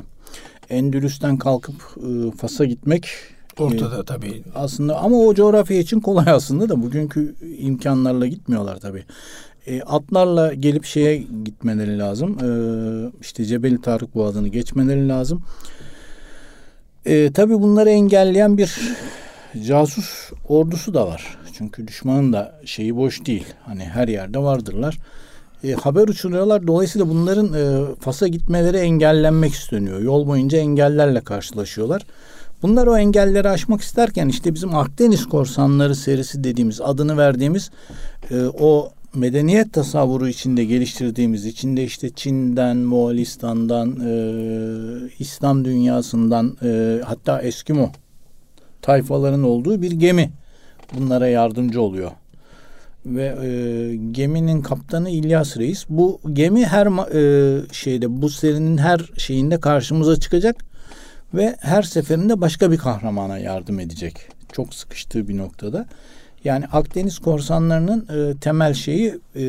[0.69, 3.07] Endülüs'ten kalkıp e, Fas'a gitmek
[3.59, 4.43] Ortada e, tabii.
[4.55, 9.03] Aslında ama o coğrafya için kolay aslında da bugünkü imkanlarla gitmiyorlar tabii.
[9.67, 12.37] E, atlarla gelip şeye gitmeleri lazım.
[12.43, 12.49] E,
[13.21, 15.43] işte Cebeli Tarık Boğazı'nı geçmeleri lazım.
[17.05, 18.77] E, tabii bunları engelleyen bir
[19.67, 21.37] casus ordusu da var.
[21.53, 23.45] Çünkü düşmanın da şeyi boş değil.
[23.65, 24.97] Hani her yerde vardırlar.
[25.63, 26.67] E, haber uçuruyorlar.
[26.67, 30.01] Dolayısıyla bunların e, Fas'a gitmeleri engellenmek isteniyor.
[30.01, 32.01] Yol boyunca engellerle karşılaşıyorlar.
[32.61, 37.71] Bunlar o engelleri aşmak isterken işte bizim Akdeniz Korsanları serisi dediğimiz adını verdiğimiz
[38.31, 44.11] e, o medeniyet tasavvuru içinde geliştirdiğimiz içinde işte Çin'den, Moğolistan'dan, e,
[45.19, 47.91] İslam dünyasından e, hatta Eskimo
[48.81, 50.31] tayfaların olduğu bir gemi
[50.93, 52.11] bunlara yardımcı oluyor.
[53.05, 55.85] Ve e, geminin kaptanı İlyas Reis.
[55.89, 60.65] Bu gemi her e, şeyde bu serinin her şeyinde karşımıza çıkacak
[61.33, 64.17] ve her seferinde başka bir kahramana yardım edecek.
[64.51, 65.85] Çok sıkıştığı bir noktada.
[66.43, 69.43] Yani Akdeniz korsanlarının e, temel şeyi e,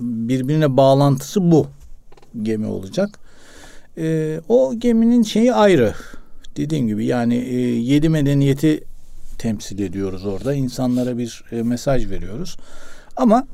[0.00, 1.66] birbirine bağlantısı bu
[2.42, 3.18] gemi olacak.
[3.98, 5.94] E, o geminin şeyi ayrı.
[6.56, 8.84] Dediğim gibi yani e, yedi medeniyeti
[9.38, 10.54] temsil ediyoruz orada.
[10.54, 12.56] İnsanlara bir e, mesaj veriyoruz.
[13.16, 13.46] Ama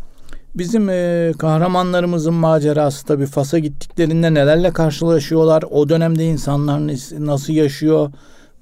[0.55, 5.65] bizim e, kahramanlarımızın macerası tabii Fas'a gittiklerinde nelerle karşılaşıyorlar?
[5.71, 6.81] O dönemde insanlar
[7.27, 8.13] nasıl yaşıyor?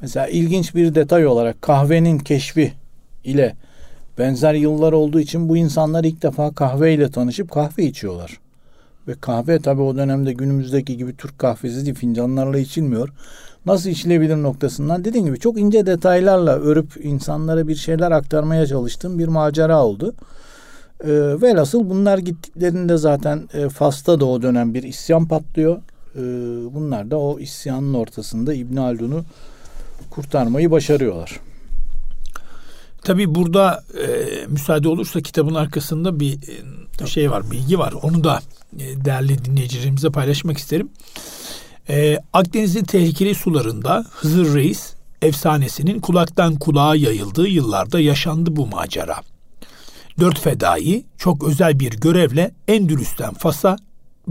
[0.00, 2.72] Mesela ilginç bir detay olarak kahvenin keşfi
[3.24, 3.56] ile
[4.18, 8.40] benzer yıllar olduğu için bu insanlar ilk defa kahve ile tanışıp kahve içiyorlar.
[9.08, 13.08] Ve kahve tabii o dönemde günümüzdeki gibi Türk kahvesi değil fincanlarla içilmiyor.
[13.66, 19.28] Nasıl içilebilir noktasından dediğim gibi çok ince detaylarla örüp insanlara bir şeyler aktarmaya çalıştığım bir
[19.28, 20.14] macera oldu.
[21.04, 21.10] E,
[21.42, 25.76] velhasıl bunlar gittiklerinde zaten e, Fas'ta da o dönem bir isyan patlıyor.
[26.16, 26.20] E,
[26.74, 29.24] bunlar da o isyanın ortasında İbn Haldun'u
[30.10, 31.40] kurtarmayı başarıyorlar.
[33.04, 34.06] Tabii burada e,
[34.46, 36.38] müsaade olursa kitabın arkasında bir
[37.02, 37.94] e, şey var, bilgi var.
[38.02, 38.40] Onu da
[38.78, 40.88] e, değerli dinleyicilerimize paylaşmak isterim.
[41.88, 49.16] E, Akdeniz'in tehlikeli sularında Hızır Reis efsanesinin kulaktan kulağa yayıldığı yıllarda yaşandı bu macera.
[50.20, 53.76] Dört fedai çok özel bir görevle Endülüs'ten Fas'a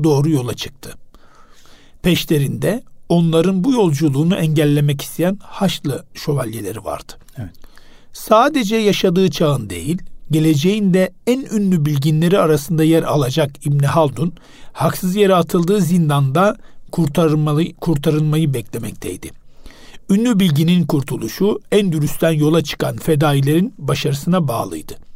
[0.04, 0.94] doğru yola çıktı.
[2.02, 7.13] Peşlerinde onların bu yolculuğunu engellemek isteyen Haçlı şövalyeleri vardı.
[7.38, 7.50] Evet.
[8.13, 14.34] Sadece yaşadığı çağın değil, geleceğin de en ünlü bilginleri arasında yer alacak İbni Haldun,
[14.74, 16.58] haksız yere atıldığı zindanda
[16.91, 19.32] kurtarılmayı, kurtarılmayı beklemekteydi.
[20.10, 25.11] Ünlü bilginin kurtuluşu Endülüs'ten yola çıkan fedailerin başarısına bağlıydı.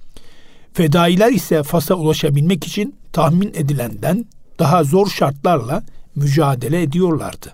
[0.75, 4.25] Fedailer ise Fas'a ulaşabilmek için tahmin edilenden
[4.59, 5.83] daha zor şartlarla
[6.15, 7.53] mücadele ediyorlardı.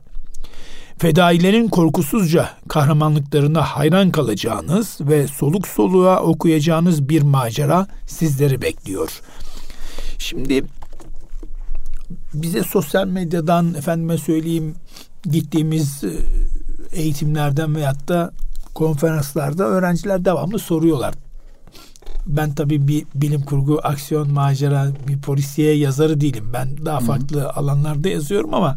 [0.97, 9.21] Fedailerin korkusuzca kahramanlıklarına hayran kalacağınız ve soluk soluğa okuyacağınız bir macera sizleri bekliyor.
[10.17, 10.63] Şimdi
[12.33, 14.75] bize sosyal medyadan efendime söyleyeyim
[15.23, 16.09] gittiğimiz e,
[16.91, 18.31] eğitimlerden veyahut da
[18.73, 21.13] konferanslarda öğrenciler devamlı soruyorlar.
[22.27, 26.49] Ben tabii bir bilim kurgu, aksiyon, macera, bir polisiye yazarı değilim.
[26.53, 27.49] Ben daha farklı Hı-hı.
[27.49, 28.75] alanlarda yazıyorum ama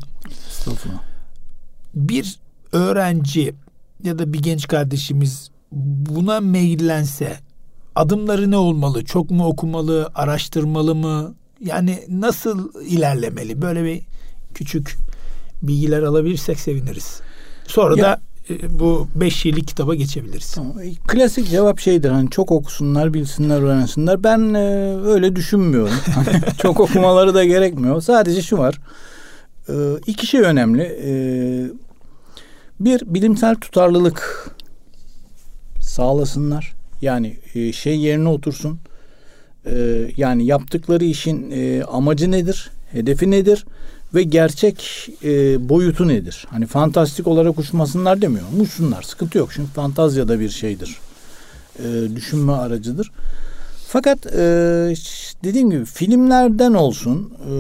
[1.95, 2.39] bir
[2.73, 3.55] öğrenci
[4.03, 7.39] ya da bir genç kardeşimiz buna meyillense
[7.95, 9.05] adımları ne olmalı?
[9.05, 11.35] Çok mu okumalı, araştırmalı mı?
[11.61, 13.63] Yani nasıl ilerlemeli?
[13.63, 14.01] Böyle bir
[14.55, 14.97] küçük
[15.63, 17.21] bilgiler alabilirsek seviniriz.
[17.67, 18.21] Sonra ya, da
[18.71, 20.53] bu beş şiirlik kitaba geçebiliriz.
[20.55, 20.73] Tamam.
[21.07, 24.25] Klasik cevap şeydir hani çok okusunlar, bilsinler, öğrensinler.
[24.25, 25.95] Ben e, öyle düşünmüyorum.
[26.15, 26.29] Hani
[26.63, 28.01] çok okumaları da gerekmiyor.
[28.01, 28.81] Sadece şu var.
[29.69, 29.75] E,
[30.07, 30.83] iki şey önemli.
[30.83, 31.11] E,
[32.81, 34.51] bir bilimsel tutarlılık
[35.81, 36.75] sağlasınlar.
[37.03, 38.79] Yani e, şey yerine otursun
[39.67, 43.65] e, yani yaptıkları işin e, amacı nedir, hedefi nedir
[44.15, 46.47] ve gerçek e, boyutu nedir?
[46.51, 48.45] Hani fantastik olarak uçmasınlar demiyor.
[48.61, 50.99] Uçsunlar sıkıntı yok çünkü fantazya da bir şeydir.
[51.79, 53.11] E, düşünme aracıdır.
[53.89, 54.39] Fakat e,
[55.45, 57.53] dediğim gibi filmlerden olsun, e,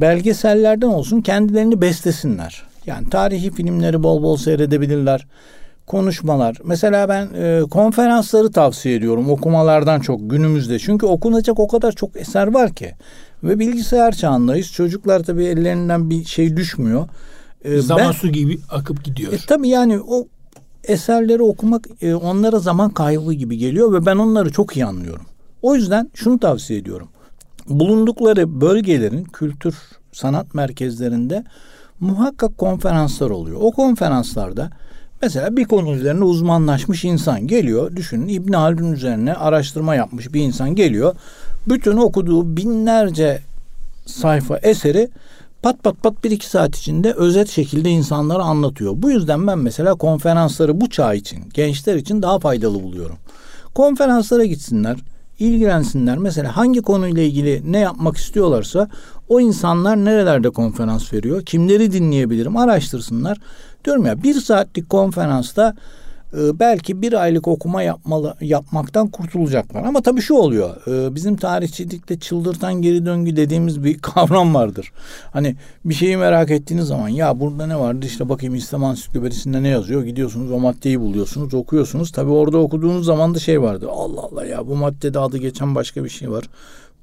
[0.00, 2.62] belgesellerden olsun kendilerini beslesinler.
[2.86, 5.26] Yani tarihi filmleri bol bol seyredebilirler
[5.86, 6.56] konuşmalar.
[6.64, 10.78] Mesela ben e, konferansları tavsiye ediyorum okumalardan çok günümüzde.
[10.78, 12.94] Çünkü okunacak o kadar çok eser var ki.
[13.42, 14.72] Ve bilgisayar çağındayız.
[14.72, 17.08] Çocuklar tabii ellerinden bir şey düşmüyor.
[17.64, 19.32] e, zaman ben, su gibi akıp gidiyor.
[19.32, 20.26] E, tabii yani o
[20.84, 25.26] eserleri okumak e, onlara zaman kaybı gibi geliyor ve ben onları çok iyi anlıyorum.
[25.62, 27.08] O yüzden şunu tavsiye ediyorum.
[27.68, 29.76] Bulundukları bölgelerin kültür
[30.12, 31.44] sanat merkezlerinde
[32.00, 33.58] muhakkak konferanslar oluyor.
[33.60, 34.70] O konferanslarda
[35.22, 37.96] mesela bir konu üzerine uzmanlaşmış insan geliyor.
[37.96, 41.14] Düşünün İbn Haldun üzerine araştırma yapmış bir insan geliyor.
[41.68, 43.42] Bütün okuduğu binlerce
[44.06, 45.08] sayfa eseri
[45.62, 48.92] pat pat pat bir iki saat içinde özet şekilde insanlara anlatıyor.
[48.96, 53.16] Bu yüzden ben mesela konferansları bu çağ için, gençler için daha faydalı buluyorum.
[53.74, 54.96] Konferanslara gitsinler,
[55.38, 56.18] ilgilensinler.
[56.18, 58.88] Mesela hangi konuyla ilgili ne yapmak istiyorlarsa
[59.28, 63.38] o insanlar nerelerde konferans veriyor, kimleri dinleyebilirim araştırsınlar.
[63.84, 65.74] Diyorum ya bir saatlik konferansta
[66.32, 69.84] belki bir aylık okuma yapmalı yapmaktan kurtulacaklar.
[69.84, 70.86] Ama tabii şu oluyor.
[70.86, 74.92] E, bizim tarihçilikte çıldırtan geri döngü dediğimiz bir kavram vardır.
[75.32, 79.68] Hani bir şeyi merak ettiğiniz zaman ya burada ne vardı işte bakayım İslam Ansiklopedisinde ne
[79.68, 80.04] yazıyor?
[80.04, 82.12] Gidiyorsunuz o maddeyi buluyorsunuz, okuyorsunuz.
[82.12, 83.88] Tabii orada okuduğunuz zaman da şey vardı.
[83.90, 86.44] Allah Allah ya bu maddede adı geçen başka bir şey var.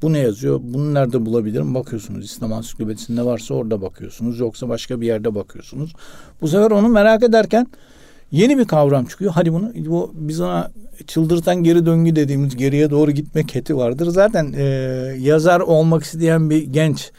[0.02, 0.60] Bu ne yazıyor?
[0.64, 1.76] Bunu nerede bulabilirim?
[1.76, 4.40] Bakıyorsunuz İslam Ansiklopedisinde varsa orada bakıyorsunuz.
[4.40, 5.94] Yoksa başka bir yerde bakıyorsunuz.
[6.42, 7.68] Bu sefer onu merak ederken
[8.34, 9.32] Yeni bir kavram çıkıyor.
[9.32, 10.72] Hadi bunu bu biz ona
[11.08, 14.08] çıldırtan geri döngü dediğimiz geriye doğru gitme keti vardır.
[14.08, 14.64] Zaten e,
[15.20, 17.12] yazar olmak isteyen bir genç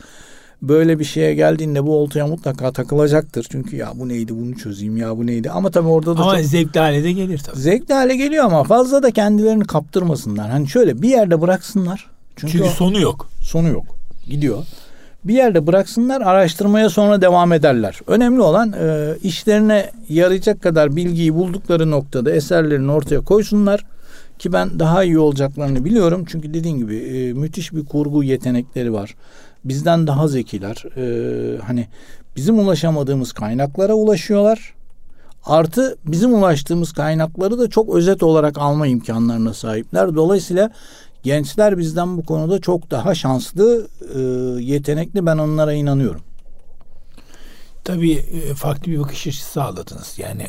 [0.62, 3.46] böyle bir şeye geldiğinde bu oltaya mutlaka takılacaktır.
[3.50, 5.50] Çünkü ya bu neydi bunu çözeyim ya bu neydi.
[5.50, 6.46] Ama tabii orada da ama çok...
[6.46, 7.58] zevkli hale de gelir tabii.
[7.58, 10.50] Zevkli hale geliyor ama fazla da kendilerini kaptırmasınlar.
[10.50, 12.10] Hani şöyle bir yerde bıraksınlar.
[12.36, 13.28] Çünkü, Çünkü sonu yok.
[13.42, 13.84] Sonu yok.
[14.26, 14.64] Gidiyor
[15.24, 18.00] bir yerde bıraksınlar araştırmaya sonra devam ederler.
[18.06, 23.84] Önemli olan e, işlerine yarayacak kadar bilgiyi buldukları noktada eserlerini ortaya koysunlar
[24.38, 26.24] ki ben daha iyi olacaklarını biliyorum.
[26.28, 29.14] Çünkü dediğim gibi e, müthiş bir kurgu yetenekleri var.
[29.64, 30.84] Bizden daha zekiler.
[30.96, 31.86] E, hani
[32.36, 34.74] bizim ulaşamadığımız kaynaklara ulaşıyorlar.
[35.46, 40.14] Artı bizim ulaştığımız kaynakları da çok özet olarak alma imkanlarına sahipler.
[40.14, 40.70] Dolayısıyla
[41.24, 44.18] Gençler bizden bu konuda çok daha şanslı, e,
[44.62, 45.26] yetenekli.
[45.26, 46.20] Ben onlara inanıyorum.
[47.84, 50.14] Tabii e, farklı bir bakış açısı sağladınız.
[50.18, 50.46] Yani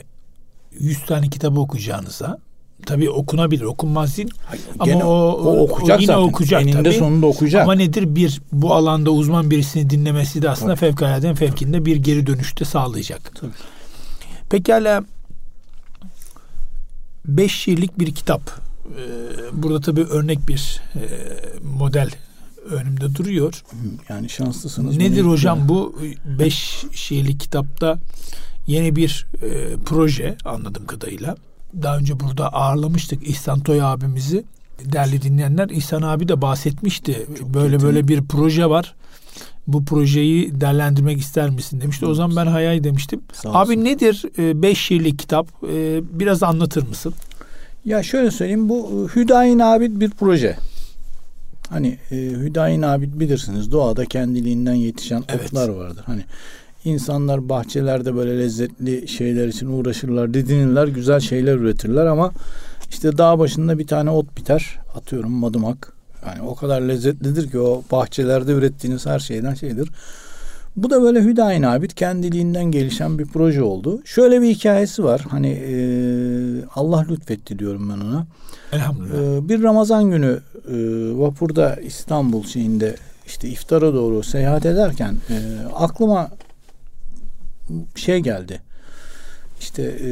[0.80, 2.38] 100 tane kitabı okuyacağınıza
[2.86, 4.32] tabii okunabilir, okunmaz değil.
[4.80, 6.28] Ama gene, o, o okuyacak o yine zaten.
[6.28, 6.94] okuyacak Eninde tabii.
[6.94, 7.64] sonunda okuyacak.
[7.64, 8.16] Ama nedir?
[8.16, 10.80] Bir, bu alanda uzman birisini dinlemesi de aslında tabii.
[10.80, 13.32] fevkaladen fevkinde bir geri dönüşte sağlayacak.
[13.36, 13.52] Tabii.
[14.50, 15.04] Pekala
[17.26, 21.02] beş şiirlik bir kitap ee, burada tabii örnek bir e,
[21.64, 22.10] model
[22.70, 23.64] önümde duruyor.
[24.10, 24.98] Yani şanslısınız.
[24.98, 25.70] Nedir hocam ya.
[25.70, 25.96] bu
[26.40, 28.00] beş şiirlik kitapta
[28.68, 31.36] yeni bir e, proje anladığım kadarıyla.
[31.84, 34.44] Daha önce burada ağırlamıştık İhsan Toy abimizi.
[34.86, 37.28] Değerli dinleyenler İhsan abi de bahsetmişti.
[37.40, 37.86] Çok böyle kötü.
[37.86, 38.96] böyle bir proje var.
[39.68, 42.06] Bu projeyi değerlendirmek ister misin demişti.
[42.06, 43.22] O zaman ben hayal demiştim.
[43.46, 45.48] Abi nedir e, beş şiirlik kitap?
[45.74, 47.14] E, biraz anlatır mısın?
[47.86, 50.58] Ya şöyle söyleyeyim bu e, Hüdayin Abid bir proje.
[51.70, 55.42] Hani e, Hüdayin Abid bilirsiniz doğada kendiliğinden yetişen evet.
[55.46, 56.04] otlar vardır.
[56.06, 56.22] Hani
[56.86, 62.32] insanlar bahçelerde böyle lezzetli şeyler için uğraşırlar, didinirler, güzel şeyler üretirler ama
[62.90, 64.80] işte dağ başında bir tane ot biter.
[64.96, 65.94] Atıyorum madımak.
[66.28, 69.90] Yani o kadar lezzetlidir ki o bahçelerde ürettiğiniz her şeyden şeydir.
[70.76, 74.02] Bu da böyle Hüdayin Abid kendiliğinden gelişen bir proje oldu.
[74.06, 75.26] Şöyle bir hikayesi var.
[75.30, 75.76] Hani e,
[76.76, 78.28] Allah lütfetti diyorum ben ona.
[78.72, 79.38] Elhamdülillah.
[79.38, 80.76] E, bir Ramazan günü e,
[81.20, 85.38] vapurda İstanbul şeyinde işte iftara doğru seyahat ederken e,
[85.76, 86.30] aklıma
[87.96, 88.62] şey geldi.
[89.60, 90.10] İşte e,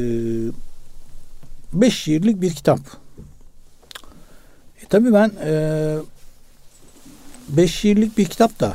[1.72, 2.80] beş şiirlik bir kitap.
[4.82, 5.96] E, tabii ben e,
[7.48, 8.74] beş şiirlik bir kitap da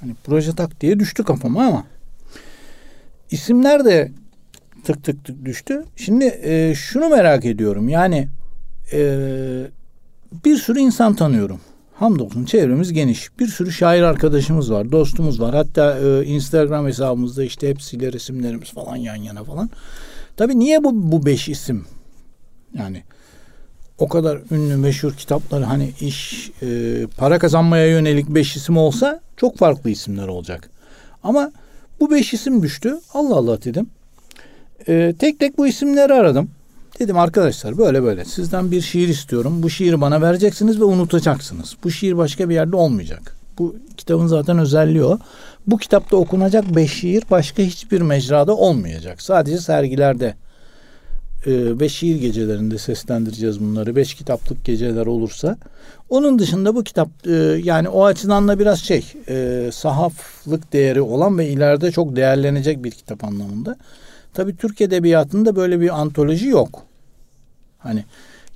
[0.00, 1.84] Hani proje tak diye düştü kafama ama
[3.30, 4.12] isimler de
[4.84, 5.84] tık tık tık düştü.
[5.96, 7.88] Şimdi e, şunu merak ediyorum.
[7.88, 8.28] Yani
[8.92, 9.00] e,
[10.44, 11.60] bir sürü insan tanıyorum.
[11.94, 13.38] Hamdolsun çevremiz geniş.
[13.38, 15.54] Bir sürü şair arkadaşımız var, dostumuz var.
[15.54, 19.70] Hatta e, Instagram hesabımızda işte hepsiyle resimlerimiz falan yan yana falan.
[20.36, 21.86] Tabii niye bu bu beş isim?
[22.74, 23.02] Yani
[24.00, 26.66] o kadar ünlü meşhur kitapları hani iş e,
[27.16, 30.70] para kazanmaya yönelik beş isim olsa çok farklı isimler olacak.
[31.22, 31.52] Ama
[32.00, 33.00] bu beş isim düştü.
[33.14, 33.86] Allah Allah dedim.
[34.88, 36.50] E, tek tek bu isimleri aradım.
[36.98, 39.62] Dedim arkadaşlar böyle böyle sizden bir şiir istiyorum.
[39.62, 41.76] Bu şiiri bana vereceksiniz ve unutacaksınız.
[41.84, 43.36] Bu şiir başka bir yerde olmayacak.
[43.58, 45.18] Bu kitabın zaten özelliği o.
[45.66, 49.22] Bu kitapta okunacak beş şiir başka hiçbir mecrada olmayacak.
[49.22, 50.34] Sadece sergilerde
[51.46, 53.96] e, ve şiir gecelerinde seslendireceğiz bunları.
[53.96, 55.56] Beş kitaplık geceler olursa.
[56.08, 57.32] Onun dışında bu kitap e,
[57.64, 62.90] yani o açıdan da biraz şey e, sahaflık değeri olan ve ileride çok değerlenecek bir
[62.90, 63.76] kitap anlamında.
[64.34, 66.82] Tabii Türk Edebiyatı'nda böyle bir antoloji yok.
[67.78, 68.04] Hani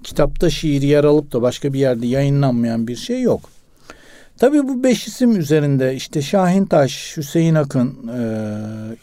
[0.02, 3.50] kitapta şiir yer alıp da başka bir yerde yayınlanmayan bir şey yok.
[4.38, 8.20] Tabii bu beş isim üzerinde işte Şahin Taş, Hüseyin Akın, e,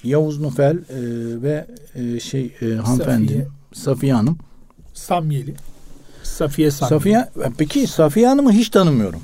[0.04, 0.82] Yavuz Nufel e,
[1.41, 1.65] ve
[1.96, 3.61] e, şey e, hanımefendi Safiye.
[3.73, 4.38] Safiye Hanım.
[4.93, 5.53] Samyeli.
[6.23, 6.95] Safiye Samyeli.
[6.95, 9.21] Safiye, peki Safiye Hanım'ı hiç tanımıyorum.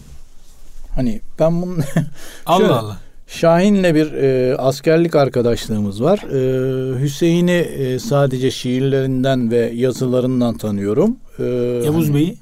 [0.96, 1.78] Hani ben bunu
[2.46, 2.98] Allah Allah.
[3.28, 6.20] Şahin'le bir e, askerlik arkadaşlığımız var.
[6.20, 11.18] E, Hüseyin'i e, sadece şiirlerinden ve yazılarından tanıyorum.
[11.40, 11.44] E,
[11.86, 12.38] Yavuz hani, Bey'i?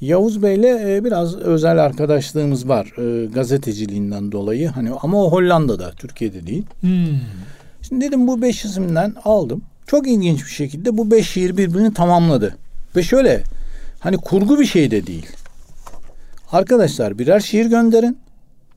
[0.00, 4.68] Yavuz Bey'le e, biraz özel arkadaşlığımız var e, gazeteciliğinden dolayı.
[4.68, 6.66] Hani ama o Hollanda'da, Türkiye'de değil.
[6.80, 7.18] Hmm.
[7.82, 9.62] Şimdi dedim bu beş isimden aldım.
[9.90, 12.56] Çok ilginç bir şekilde bu beş şiir birbirini tamamladı.
[12.96, 13.42] Ve şöyle
[14.00, 15.26] hani kurgu bir şey de değil.
[16.52, 18.18] Arkadaşlar birer şiir gönderin.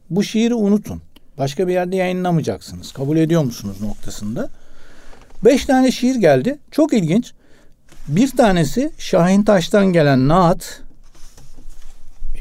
[0.10, 1.02] Bu şiiri unutun.
[1.38, 2.92] Başka bir yerde yayınlamayacaksınız.
[2.92, 4.50] Kabul ediyor musunuz noktasında.
[5.46, 6.58] Beş tane şiir geldi.
[6.72, 7.34] Çok ilginç.
[8.08, 10.82] Bir tanesi Şahin Taş'tan gelen Naat.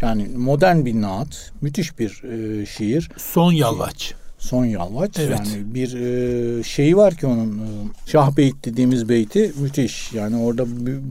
[0.03, 1.53] Yani modern bir naat.
[1.61, 3.11] Müthiş bir e, şiir.
[3.17, 4.15] Son Yalvaç.
[4.43, 5.11] Son Yalvaç.
[5.19, 5.39] Evet.
[5.39, 7.69] Yani bir e, şeyi var ki onun e,
[8.07, 10.13] Şah Beyt dediğimiz beyti müthiş.
[10.13, 10.65] Yani orada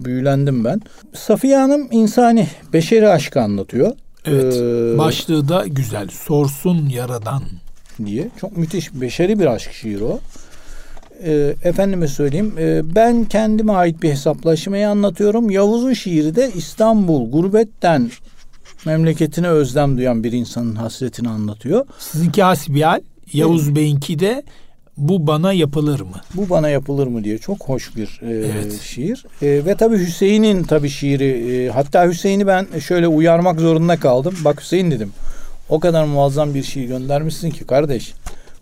[0.05, 0.81] büyülendim ben.
[1.13, 3.91] Safiye Hanım insani, beşeri aşkı anlatıyor.
[4.25, 4.53] Evet.
[4.53, 6.07] Ee, başlığı da güzel.
[6.07, 7.43] Sorsun yaradan
[8.05, 8.29] diye.
[8.41, 10.19] Çok müthiş beşeri bir aşk şiiri o.
[11.23, 15.49] E, efendime söyleyeyim e, ben kendime ait bir hesaplaşmayı anlatıyorum.
[15.49, 18.11] Yavuz'un şiiri de İstanbul gurbetten
[18.85, 21.85] memleketine özlem duyan bir insanın hasretini anlatıyor.
[21.99, 23.01] Sizinki hasbihal,
[23.33, 23.75] Yavuz evet.
[23.75, 24.43] Bey'inki de
[24.97, 26.21] bu bana yapılır mı?
[26.33, 28.81] Bu bana yapılır mı diye çok hoş bir e, evet.
[28.81, 29.25] şiir.
[29.41, 34.33] E, ve tabii Hüseyin'in tabii şiiri e, hatta Hüseyin'i ben şöyle uyarmak zorunda kaldım.
[34.45, 35.13] Bak Hüseyin dedim.
[35.69, 38.13] O kadar muazzam bir şiir göndermişsin ki kardeş.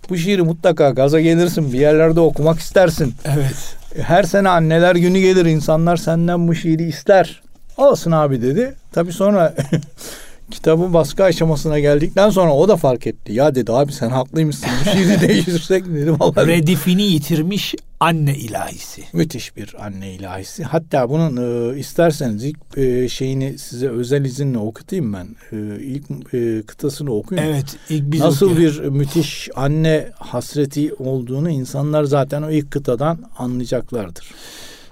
[0.10, 3.14] Bu şiiri mutlaka gaza gelirsin bir yerlerde okumak istersin.
[3.26, 3.76] Evet.
[4.02, 7.42] Her sene anneler günü gelir insanlar senden bu şiiri ister.
[7.78, 8.76] Olsun abi dedi.
[8.92, 9.56] Tabii sonra
[10.52, 13.34] kitabın baskı aşamasına geldikten sonra o da fark etti.
[13.34, 14.70] Ya dedi abi sen haklıymışsın.
[14.86, 16.20] Bu şiiri değiştirsek dedim.
[16.20, 16.48] Vallahi.
[16.48, 19.04] Redifini yitirmiş anne ilahisi.
[19.14, 20.64] Müthiş bir anne ilahisi.
[20.64, 21.38] Hatta bunun
[21.74, 25.28] e, isterseniz ilk e, şeyini size özel izinle okutayım ben.
[25.52, 27.44] E, ilk e, kıtasını okuyun.
[27.44, 27.66] Evet.
[27.90, 28.84] Ilk biz Nasıl okuyalım.
[28.84, 34.32] bir müthiş anne hasreti olduğunu insanlar zaten o ilk kıtadan anlayacaklardır.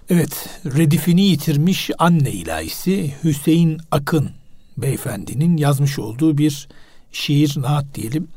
[0.10, 4.30] Evet, redifini yitirmiş anne ilahisi Hüseyin Akın
[4.78, 6.68] beyefendinin yazmış olduğu bir
[7.12, 8.28] şiir naat diyelim.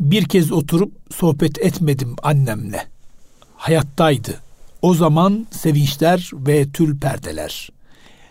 [0.00, 2.86] Bir kez oturup sohbet etmedim annemle.
[3.56, 4.40] Hayattaydı.
[4.82, 7.68] O zaman sevinçler ve tül perdeler.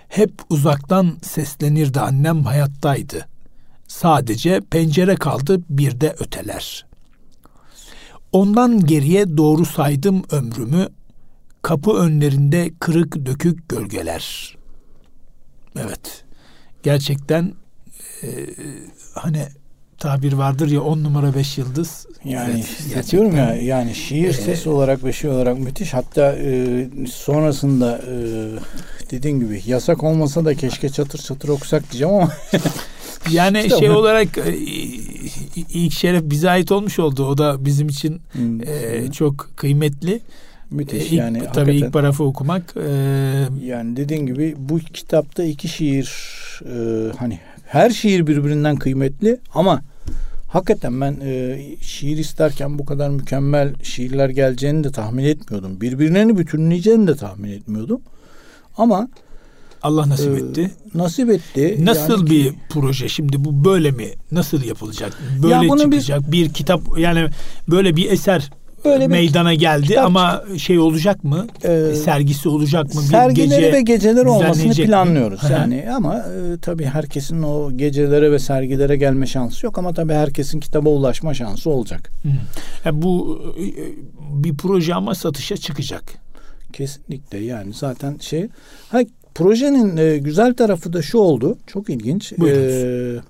[0.09, 3.27] Hep uzaktan seslenirdi annem hayattaydı.
[3.87, 6.85] Sadece pencere kaldı bir de öteler.
[8.31, 10.87] Ondan geriye doğru saydım ömrümü.
[11.61, 14.57] Kapı önlerinde kırık dökük gölgeler.
[15.79, 16.06] Evet
[16.87, 17.53] gerçekten
[18.23, 18.27] e,
[19.13, 19.47] hani
[19.97, 22.07] tabir vardır ya on numara beş yıldız.
[22.23, 25.93] Yani evet, diyorum ya yani şiir ses olarak ve şey olarak müthiş.
[25.93, 28.15] Hatta e, sonrasında e,
[29.11, 32.31] dediğin gibi yasak olmasa da keşke çatır çatır okusak diyeceğim ama
[33.31, 33.93] yani işte şey o.
[33.93, 34.53] olarak e,
[35.55, 37.25] ilk şeref bize ait olmuş oldu.
[37.25, 38.61] O da bizim için hmm.
[38.63, 40.21] e, çok kıymetli.
[40.71, 41.43] Müthiş ilk, yani.
[41.53, 42.75] Tabii ilk parafı okumak.
[42.77, 42.89] E,
[43.65, 46.09] yani dediğin gibi bu kitapta iki şiir
[46.65, 49.81] e, hani her şiir birbirinden kıymetli ama
[50.47, 55.81] hakikaten ben e, şiir isterken bu kadar mükemmel şiirler geleceğini de tahmin etmiyordum.
[55.81, 58.01] Birbirlerini bütünleyeceğini de tahmin etmiyordum.
[58.77, 59.07] Ama
[59.83, 60.71] Allah nasip e, etti.
[60.95, 61.85] Nasip etti.
[61.85, 64.07] Nasıl yani bir ki, proje şimdi bu böyle mi?
[64.31, 65.13] Nasıl yapılacak?
[65.43, 67.29] Böyle ya çıkacak bir, bir kitap yani
[67.67, 68.51] böyle bir eser
[68.87, 71.47] Böyle meydana geldi kitap, ama şey olacak mı?
[71.63, 73.01] E, sergisi olacak mı?
[73.01, 75.49] Sergileri bir gece ve geceler olmasını planlıyoruz mi?
[75.51, 80.59] yani ama e, tabii herkesin o gecelere ve sergilere gelme şansı yok ama tabii herkesin
[80.59, 82.11] kitaba ulaşma şansı olacak.
[82.85, 83.65] Yani bu e,
[84.43, 86.03] bir proje ama satışa çıkacak.
[86.73, 88.47] Kesinlikle yani zaten şey
[88.89, 88.99] ha
[89.35, 91.57] projenin e, güzel tarafı da şu oldu.
[91.67, 92.33] Çok ilginç.
[92.37, 92.73] Buyurunuz.
[92.73, 93.21] E,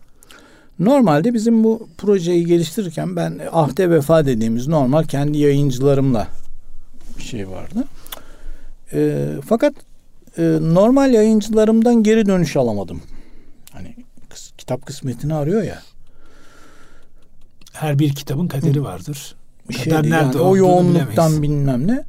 [0.79, 6.27] Normalde bizim bu projeyi geliştirirken ben ahde vefa dediğimiz normal kendi yayıncılarımla
[7.17, 7.83] bir şey vardı.
[8.93, 9.73] E, fakat
[10.37, 13.01] e, normal yayıncılarımdan geri dönüş alamadım.
[13.71, 13.95] Hani
[14.29, 15.81] kıs, kitap kısmetini arıyor ya.
[17.73, 19.35] Her bir kitabın kaderi vardır.
[19.69, 21.41] Bir şey nerede yani, o yoğunluktan bilemeyiz.
[21.41, 22.03] bilmem ne.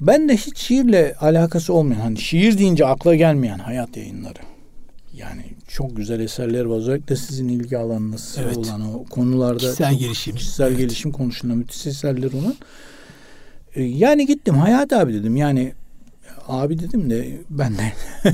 [0.00, 4.38] Ben de hiç şiirle alakası olmayan, hani şiir deyince akla gelmeyen hayat yayınları.
[5.14, 6.76] Yani çok güzel eserler var.
[6.76, 8.56] Özellikle sizin ilgi alanınız evet.
[8.56, 9.58] olan o konularda.
[9.58, 10.34] Kişisel gelişim.
[10.34, 10.78] Kişisel evet.
[10.78, 12.54] gelişim konusunda müthiş eserler olan.
[13.74, 15.36] Ee, yani gittim Hayat abi dedim.
[15.36, 15.72] Yani
[16.48, 17.92] abi dedim de ben de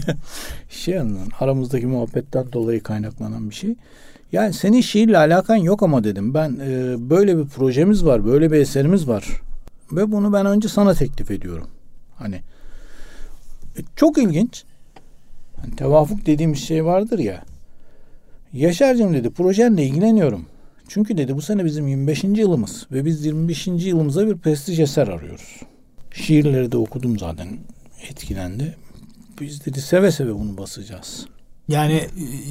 [0.70, 1.28] şey anladım.
[1.40, 3.74] Aramızdaki muhabbetten dolayı kaynaklanan bir şey.
[4.32, 6.34] Yani senin şiirle alakan yok ama dedim.
[6.34, 9.40] Ben e, böyle bir projemiz var, böyle bir eserimiz var.
[9.92, 11.68] Ve bunu ben önce sana teklif ediyorum.
[12.18, 12.36] Hani
[13.76, 14.64] e, çok ilginç.
[15.62, 17.44] Hani tevafuk dediğimiz şey vardır ya.
[18.52, 20.46] Yaşar'cığım dedi projenle ilgileniyorum.
[20.88, 22.24] Çünkü dedi bu sene bizim 25.
[22.24, 23.66] yılımız ve biz 25.
[23.66, 25.60] yılımıza bir prestij eser arıyoruz.
[26.12, 27.48] Şiirleri de okudum zaten
[28.10, 28.76] etkilendi.
[29.40, 31.26] Biz dedi seve seve bunu basacağız.
[31.68, 31.92] Yani,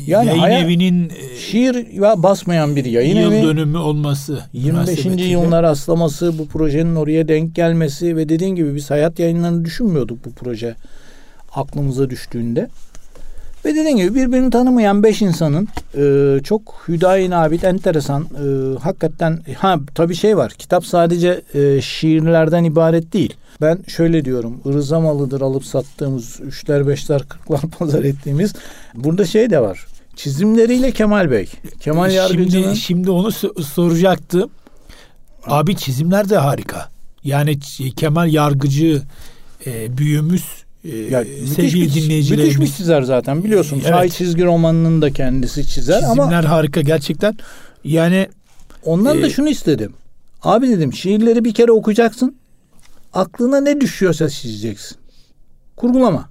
[0.08, 3.44] yani yayın hayal, evinin e, şiir basmayan bir yayın yıl evi.
[3.44, 4.44] Dönümü olması.
[4.54, 5.06] 25.
[5.06, 10.32] yılına rastlaması, bu projenin oraya denk gelmesi ve dediğin gibi biz hayat yayınlarını düşünmüyorduk bu
[10.32, 10.76] proje
[11.52, 12.70] aklımıza düştüğünde.
[13.66, 19.80] Ve dediğim gibi birbirini tanımayan beş insanın e, çok hüdayi nabit, enteresan, e, hakikaten ha
[19.96, 20.52] tabii şey var.
[20.52, 23.34] Kitap sadece e, şiirlerden ibaret değil.
[23.62, 24.62] Ben şöyle diyorum.
[24.66, 28.54] Rıza malıdır alıp sattığımız üçler, beşler, kırklar pazar ettiğimiz.
[28.94, 29.86] Burada şey de var.
[30.16, 31.50] Çizimleriyle Kemal Bey.
[31.80, 32.64] Kemal Yargıcı'nın...
[32.64, 33.32] Şimdi, şimdi onu
[33.64, 34.50] soracaktım.
[35.48, 36.90] Abi çizimler de harika.
[37.24, 37.60] Yani
[37.96, 39.02] Kemal Yargıcı
[39.66, 41.24] e, büyüğümüz ee, ya,
[41.56, 42.58] sevgili dinleyicilerimiz.
[42.58, 43.76] Müthiş bir çizer zaten biliyorsun.
[43.76, 43.88] Evet.
[43.88, 46.50] Şahit çizgi romanının da kendisi çizer Çizimler ama.
[46.50, 47.38] harika gerçekten.
[47.84, 48.30] Yani.
[48.84, 49.94] Ondan e, da şunu istedim.
[50.44, 52.36] Abi dedim şiirleri bir kere okuyacaksın.
[53.14, 54.98] Aklına ne düşüyorsa çizeceksin.
[55.76, 56.30] Kurgulama.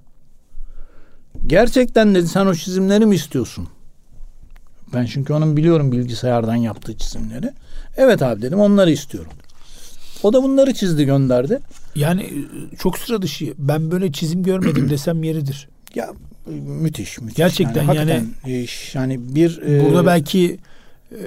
[1.47, 3.67] Gerçekten dedi sen o çizimleri mi istiyorsun?
[4.93, 7.51] Ben çünkü onun biliyorum bilgisayardan yaptığı çizimleri.
[7.97, 9.31] Evet abi dedim onları istiyorum.
[10.23, 11.59] O da bunları çizdi gönderdi.
[11.95, 13.53] Yani e, çok sıra dışı.
[13.57, 15.67] Ben böyle çizim görmedim desem yeridir.
[15.95, 16.09] Ya
[16.81, 17.37] müthiş müthiş.
[17.37, 18.09] Gerçekten yani
[18.45, 20.59] yani, e, yani bir e, burada belki
[21.11, 21.19] e,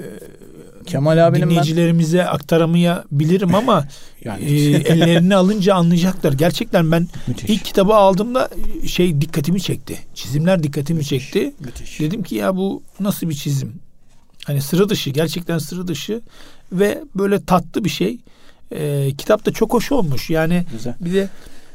[0.87, 3.89] Kemal abinin dinleyicilerimize ben, aktaramayabilirim ama
[4.25, 6.33] yani e, ellerini alınca anlayacaklar.
[6.33, 7.51] Gerçekten ben müthiş.
[7.51, 8.51] ilk kitabı aldığımda
[8.87, 9.99] şey dikkatimi çekti.
[10.15, 11.55] Çizimler dikkatimi müthiş, çekti.
[11.61, 12.01] Müthiş.
[12.01, 13.73] Dedim ki ya bu nasıl bir çizim?
[14.45, 16.21] Hani sıra dışı, gerçekten sıra dışı
[16.73, 18.19] ve böyle tatlı bir şey.
[18.73, 20.31] E, kitap da çok hoş olmuş.
[20.31, 20.95] Yani Güzel.
[21.01, 21.29] bir de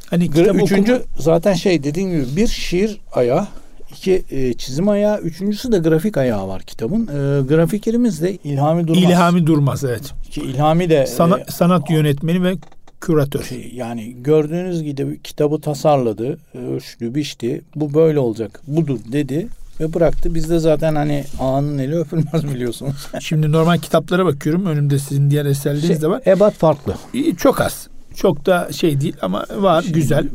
[0.10, 1.06] hani kitap üçüncü okuma...
[1.20, 3.48] zaten şey dediğim gibi bir şiir ayağı
[3.91, 7.08] iki e, çizim ayağı, üçüncüsü de grafik ayağı var kitabın.
[7.08, 9.04] E, grafikerimiz de İlhami Durmaz.
[9.04, 10.14] İlhami Durmaz evet.
[10.32, 12.56] Ki İlhami de sanat, e, sanat yönetmeni ve
[13.02, 13.44] küratör.
[13.44, 17.62] Şey, yani gördüğünüz gibi kitabı tasarladı, ölçtü, biçti.
[17.76, 19.48] Bu böyle olacak, budur dedi
[19.80, 20.36] ve bıraktı.
[20.36, 23.08] Biz de zaten hani ağanın eli öpülmez biliyorsunuz.
[23.20, 24.66] Şimdi normal kitaplara bakıyorum.
[24.66, 26.22] Önümde sizin diğer eserleriniz şey, de var.
[26.26, 26.96] Ebat farklı.
[27.38, 27.88] Çok az.
[28.16, 30.28] Çok da şey değil ama var Şimdi, güzel.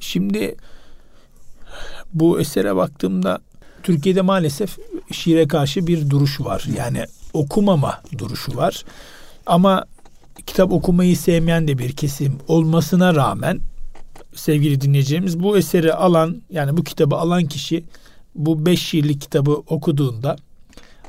[0.00, 0.56] Şimdi
[2.14, 3.38] bu esere baktığımda
[3.82, 4.78] Türkiye'de maalesef
[5.12, 6.64] şiire karşı bir duruş var.
[6.76, 8.84] Yani okumama duruşu var.
[9.46, 9.84] Ama
[10.46, 13.60] kitap okumayı sevmeyen de bir kesim olmasına rağmen
[14.34, 17.84] sevgili dinleyicilerimiz bu eseri alan yani bu kitabı alan kişi
[18.36, 20.36] bu beş şiirlik kitabı okuduğunda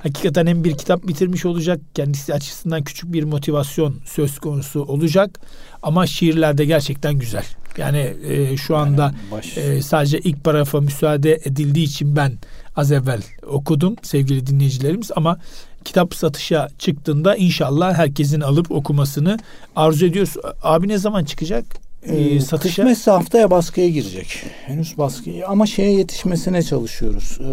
[0.04, 5.40] hakikaten hem bir kitap bitirmiş olacak kendisi açısından küçük bir motivasyon söz konusu olacak
[5.84, 7.46] ama şiirler de gerçekten güzel.
[7.78, 9.58] Yani e, şu anda yani baş...
[9.58, 12.34] e, sadece ilk parafa müsaade edildiği için ben
[12.76, 15.40] az evvel okudum sevgili dinleyicilerimiz ama
[15.86, 19.40] kitap satışa çıktığında inşallah herkesin alıp okumasını
[19.76, 20.34] arzu ediyoruz.
[20.62, 21.87] Abi ne zaman çıkacak?
[22.10, 22.84] E, satışa.
[22.84, 24.44] Kısmetse haftaya baskıya girecek.
[24.66, 27.40] Henüz baskıya ama şeye yetişmesine çalışıyoruz.
[27.42, 27.50] E,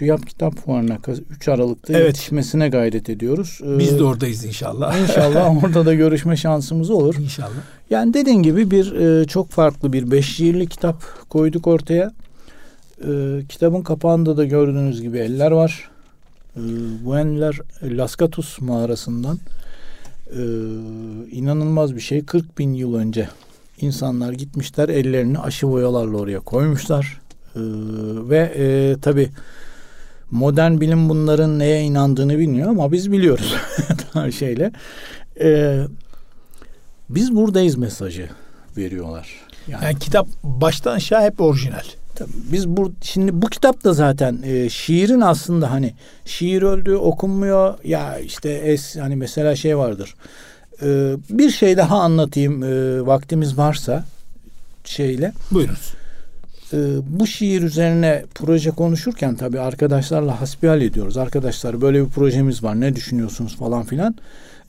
[0.00, 0.98] TÜYAP Kitap Fuarı'na
[1.30, 2.06] 3 Aralık'ta evet.
[2.06, 3.60] yetişmesine gayret ediyoruz.
[3.64, 4.98] Ee, Biz de oradayız inşallah.
[4.98, 7.14] İnşallah orada da görüşme şansımız olur.
[7.20, 7.62] İnşallah.
[7.90, 12.12] Yani dediğin gibi bir e, çok farklı bir beş şiirli kitap koyduk ortaya.
[13.00, 13.10] E,
[13.48, 15.90] kitabın kapağında da gördüğünüz gibi eller var.
[16.56, 16.60] E,
[17.04, 19.38] bu eller Laskatus mağarasından
[20.32, 20.42] e,
[21.30, 22.24] inanılmaz bir şey.
[22.24, 23.28] 40 bin yıl önce
[23.80, 27.20] insanlar gitmişler ellerini aşı boyalarla oraya koymuşlar.
[27.56, 27.60] E,
[28.28, 29.30] ve e, tabi
[30.30, 33.54] modern bilim bunların neye inandığını bilmiyor ama biz biliyoruz
[34.38, 34.72] şeyle.
[35.40, 35.80] E,
[37.08, 38.28] biz buradayız mesajı
[38.76, 39.28] veriyorlar.
[39.68, 41.84] Yani, yani kitap baştan aşağı hep orijinal.
[42.20, 45.94] Tabii biz bu şimdi bu kitap da zaten e, şiirin aslında hani
[46.24, 50.14] şiir öldü okunmuyor ya işte es hani mesela şey vardır.
[50.82, 54.04] E, bir şey daha anlatayım e, vaktimiz varsa
[54.84, 55.32] şeyle.
[55.50, 55.94] Buyurunuz.
[56.72, 61.16] E, bu şiir üzerine proje konuşurken tabii arkadaşlarla hasbihal ediyoruz.
[61.16, 64.14] Arkadaşlar böyle bir projemiz var ne düşünüyorsunuz falan filan.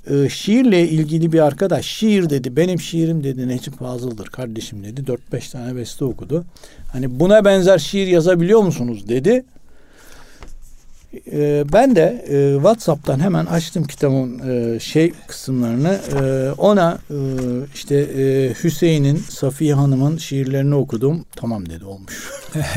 [0.10, 5.52] E, şiirle ilgili bir arkadaş şiir dedi benim şiirim dedi Necip Fazıl'dır kardeşim dedi 4-5
[5.52, 6.46] tane beste okudu.
[6.92, 9.46] Hani buna benzer şiir yazabiliyor musunuz dedi.
[11.32, 17.18] E, ben de e, WhatsApp'tan hemen açtım kitabın e, şey kısımlarını e, ona e,
[17.74, 21.26] işte e, Hüseyin'in Safiye Hanım'ın şiirlerini okudum.
[21.36, 22.32] Tamam dedi olmuş.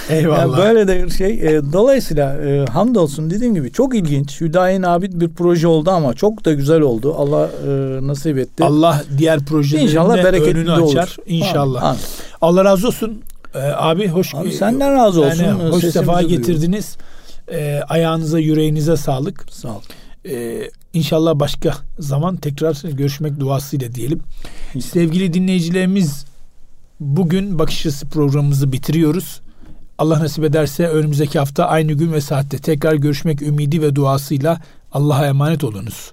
[0.10, 0.38] Eyvallah.
[0.38, 4.40] Yani böyle de şey e, dolayısıyla e, hamdolsun dediğim gibi çok ilginç.
[4.40, 7.14] Hüdayi Nabit bir proje oldu ama çok da güzel oldu.
[7.18, 7.70] Allah e,
[8.06, 8.64] nasip etti.
[8.64, 10.82] Allah diğer projelerinde İnşallah bereketli önünü açar.
[10.82, 11.16] Olur.
[11.26, 11.82] İnşallah.
[11.82, 12.00] Amin.
[12.40, 13.22] Allah razı olsun.
[13.54, 15.44] Ee, abi hoş abi senden razı olsun.
[15.44, 16.96] Yani, hoş sefa getirdiniz.
[17.52, 19.46] Ee, ayağınıza yüreğinize sağlık.
[19.50, 19.80] Sağ ol.
[20.28, 24.20] Ee, inşallah başka zaman tekrar görüşmek duasıyla diyelim.
[24.80, 26.24] Sevgili dinleyicilerimiz
[27.00, 29.40] bugün bakış açısı programımızı bitiriyoruz.
[29.98, 34.60] Allah nasip ederse önümüzdeki hafta aynı gün ve saatte tekrar görüşmek ümidi ve duasıyla
[34.92, 36.12] Allah'a emanet olunuz.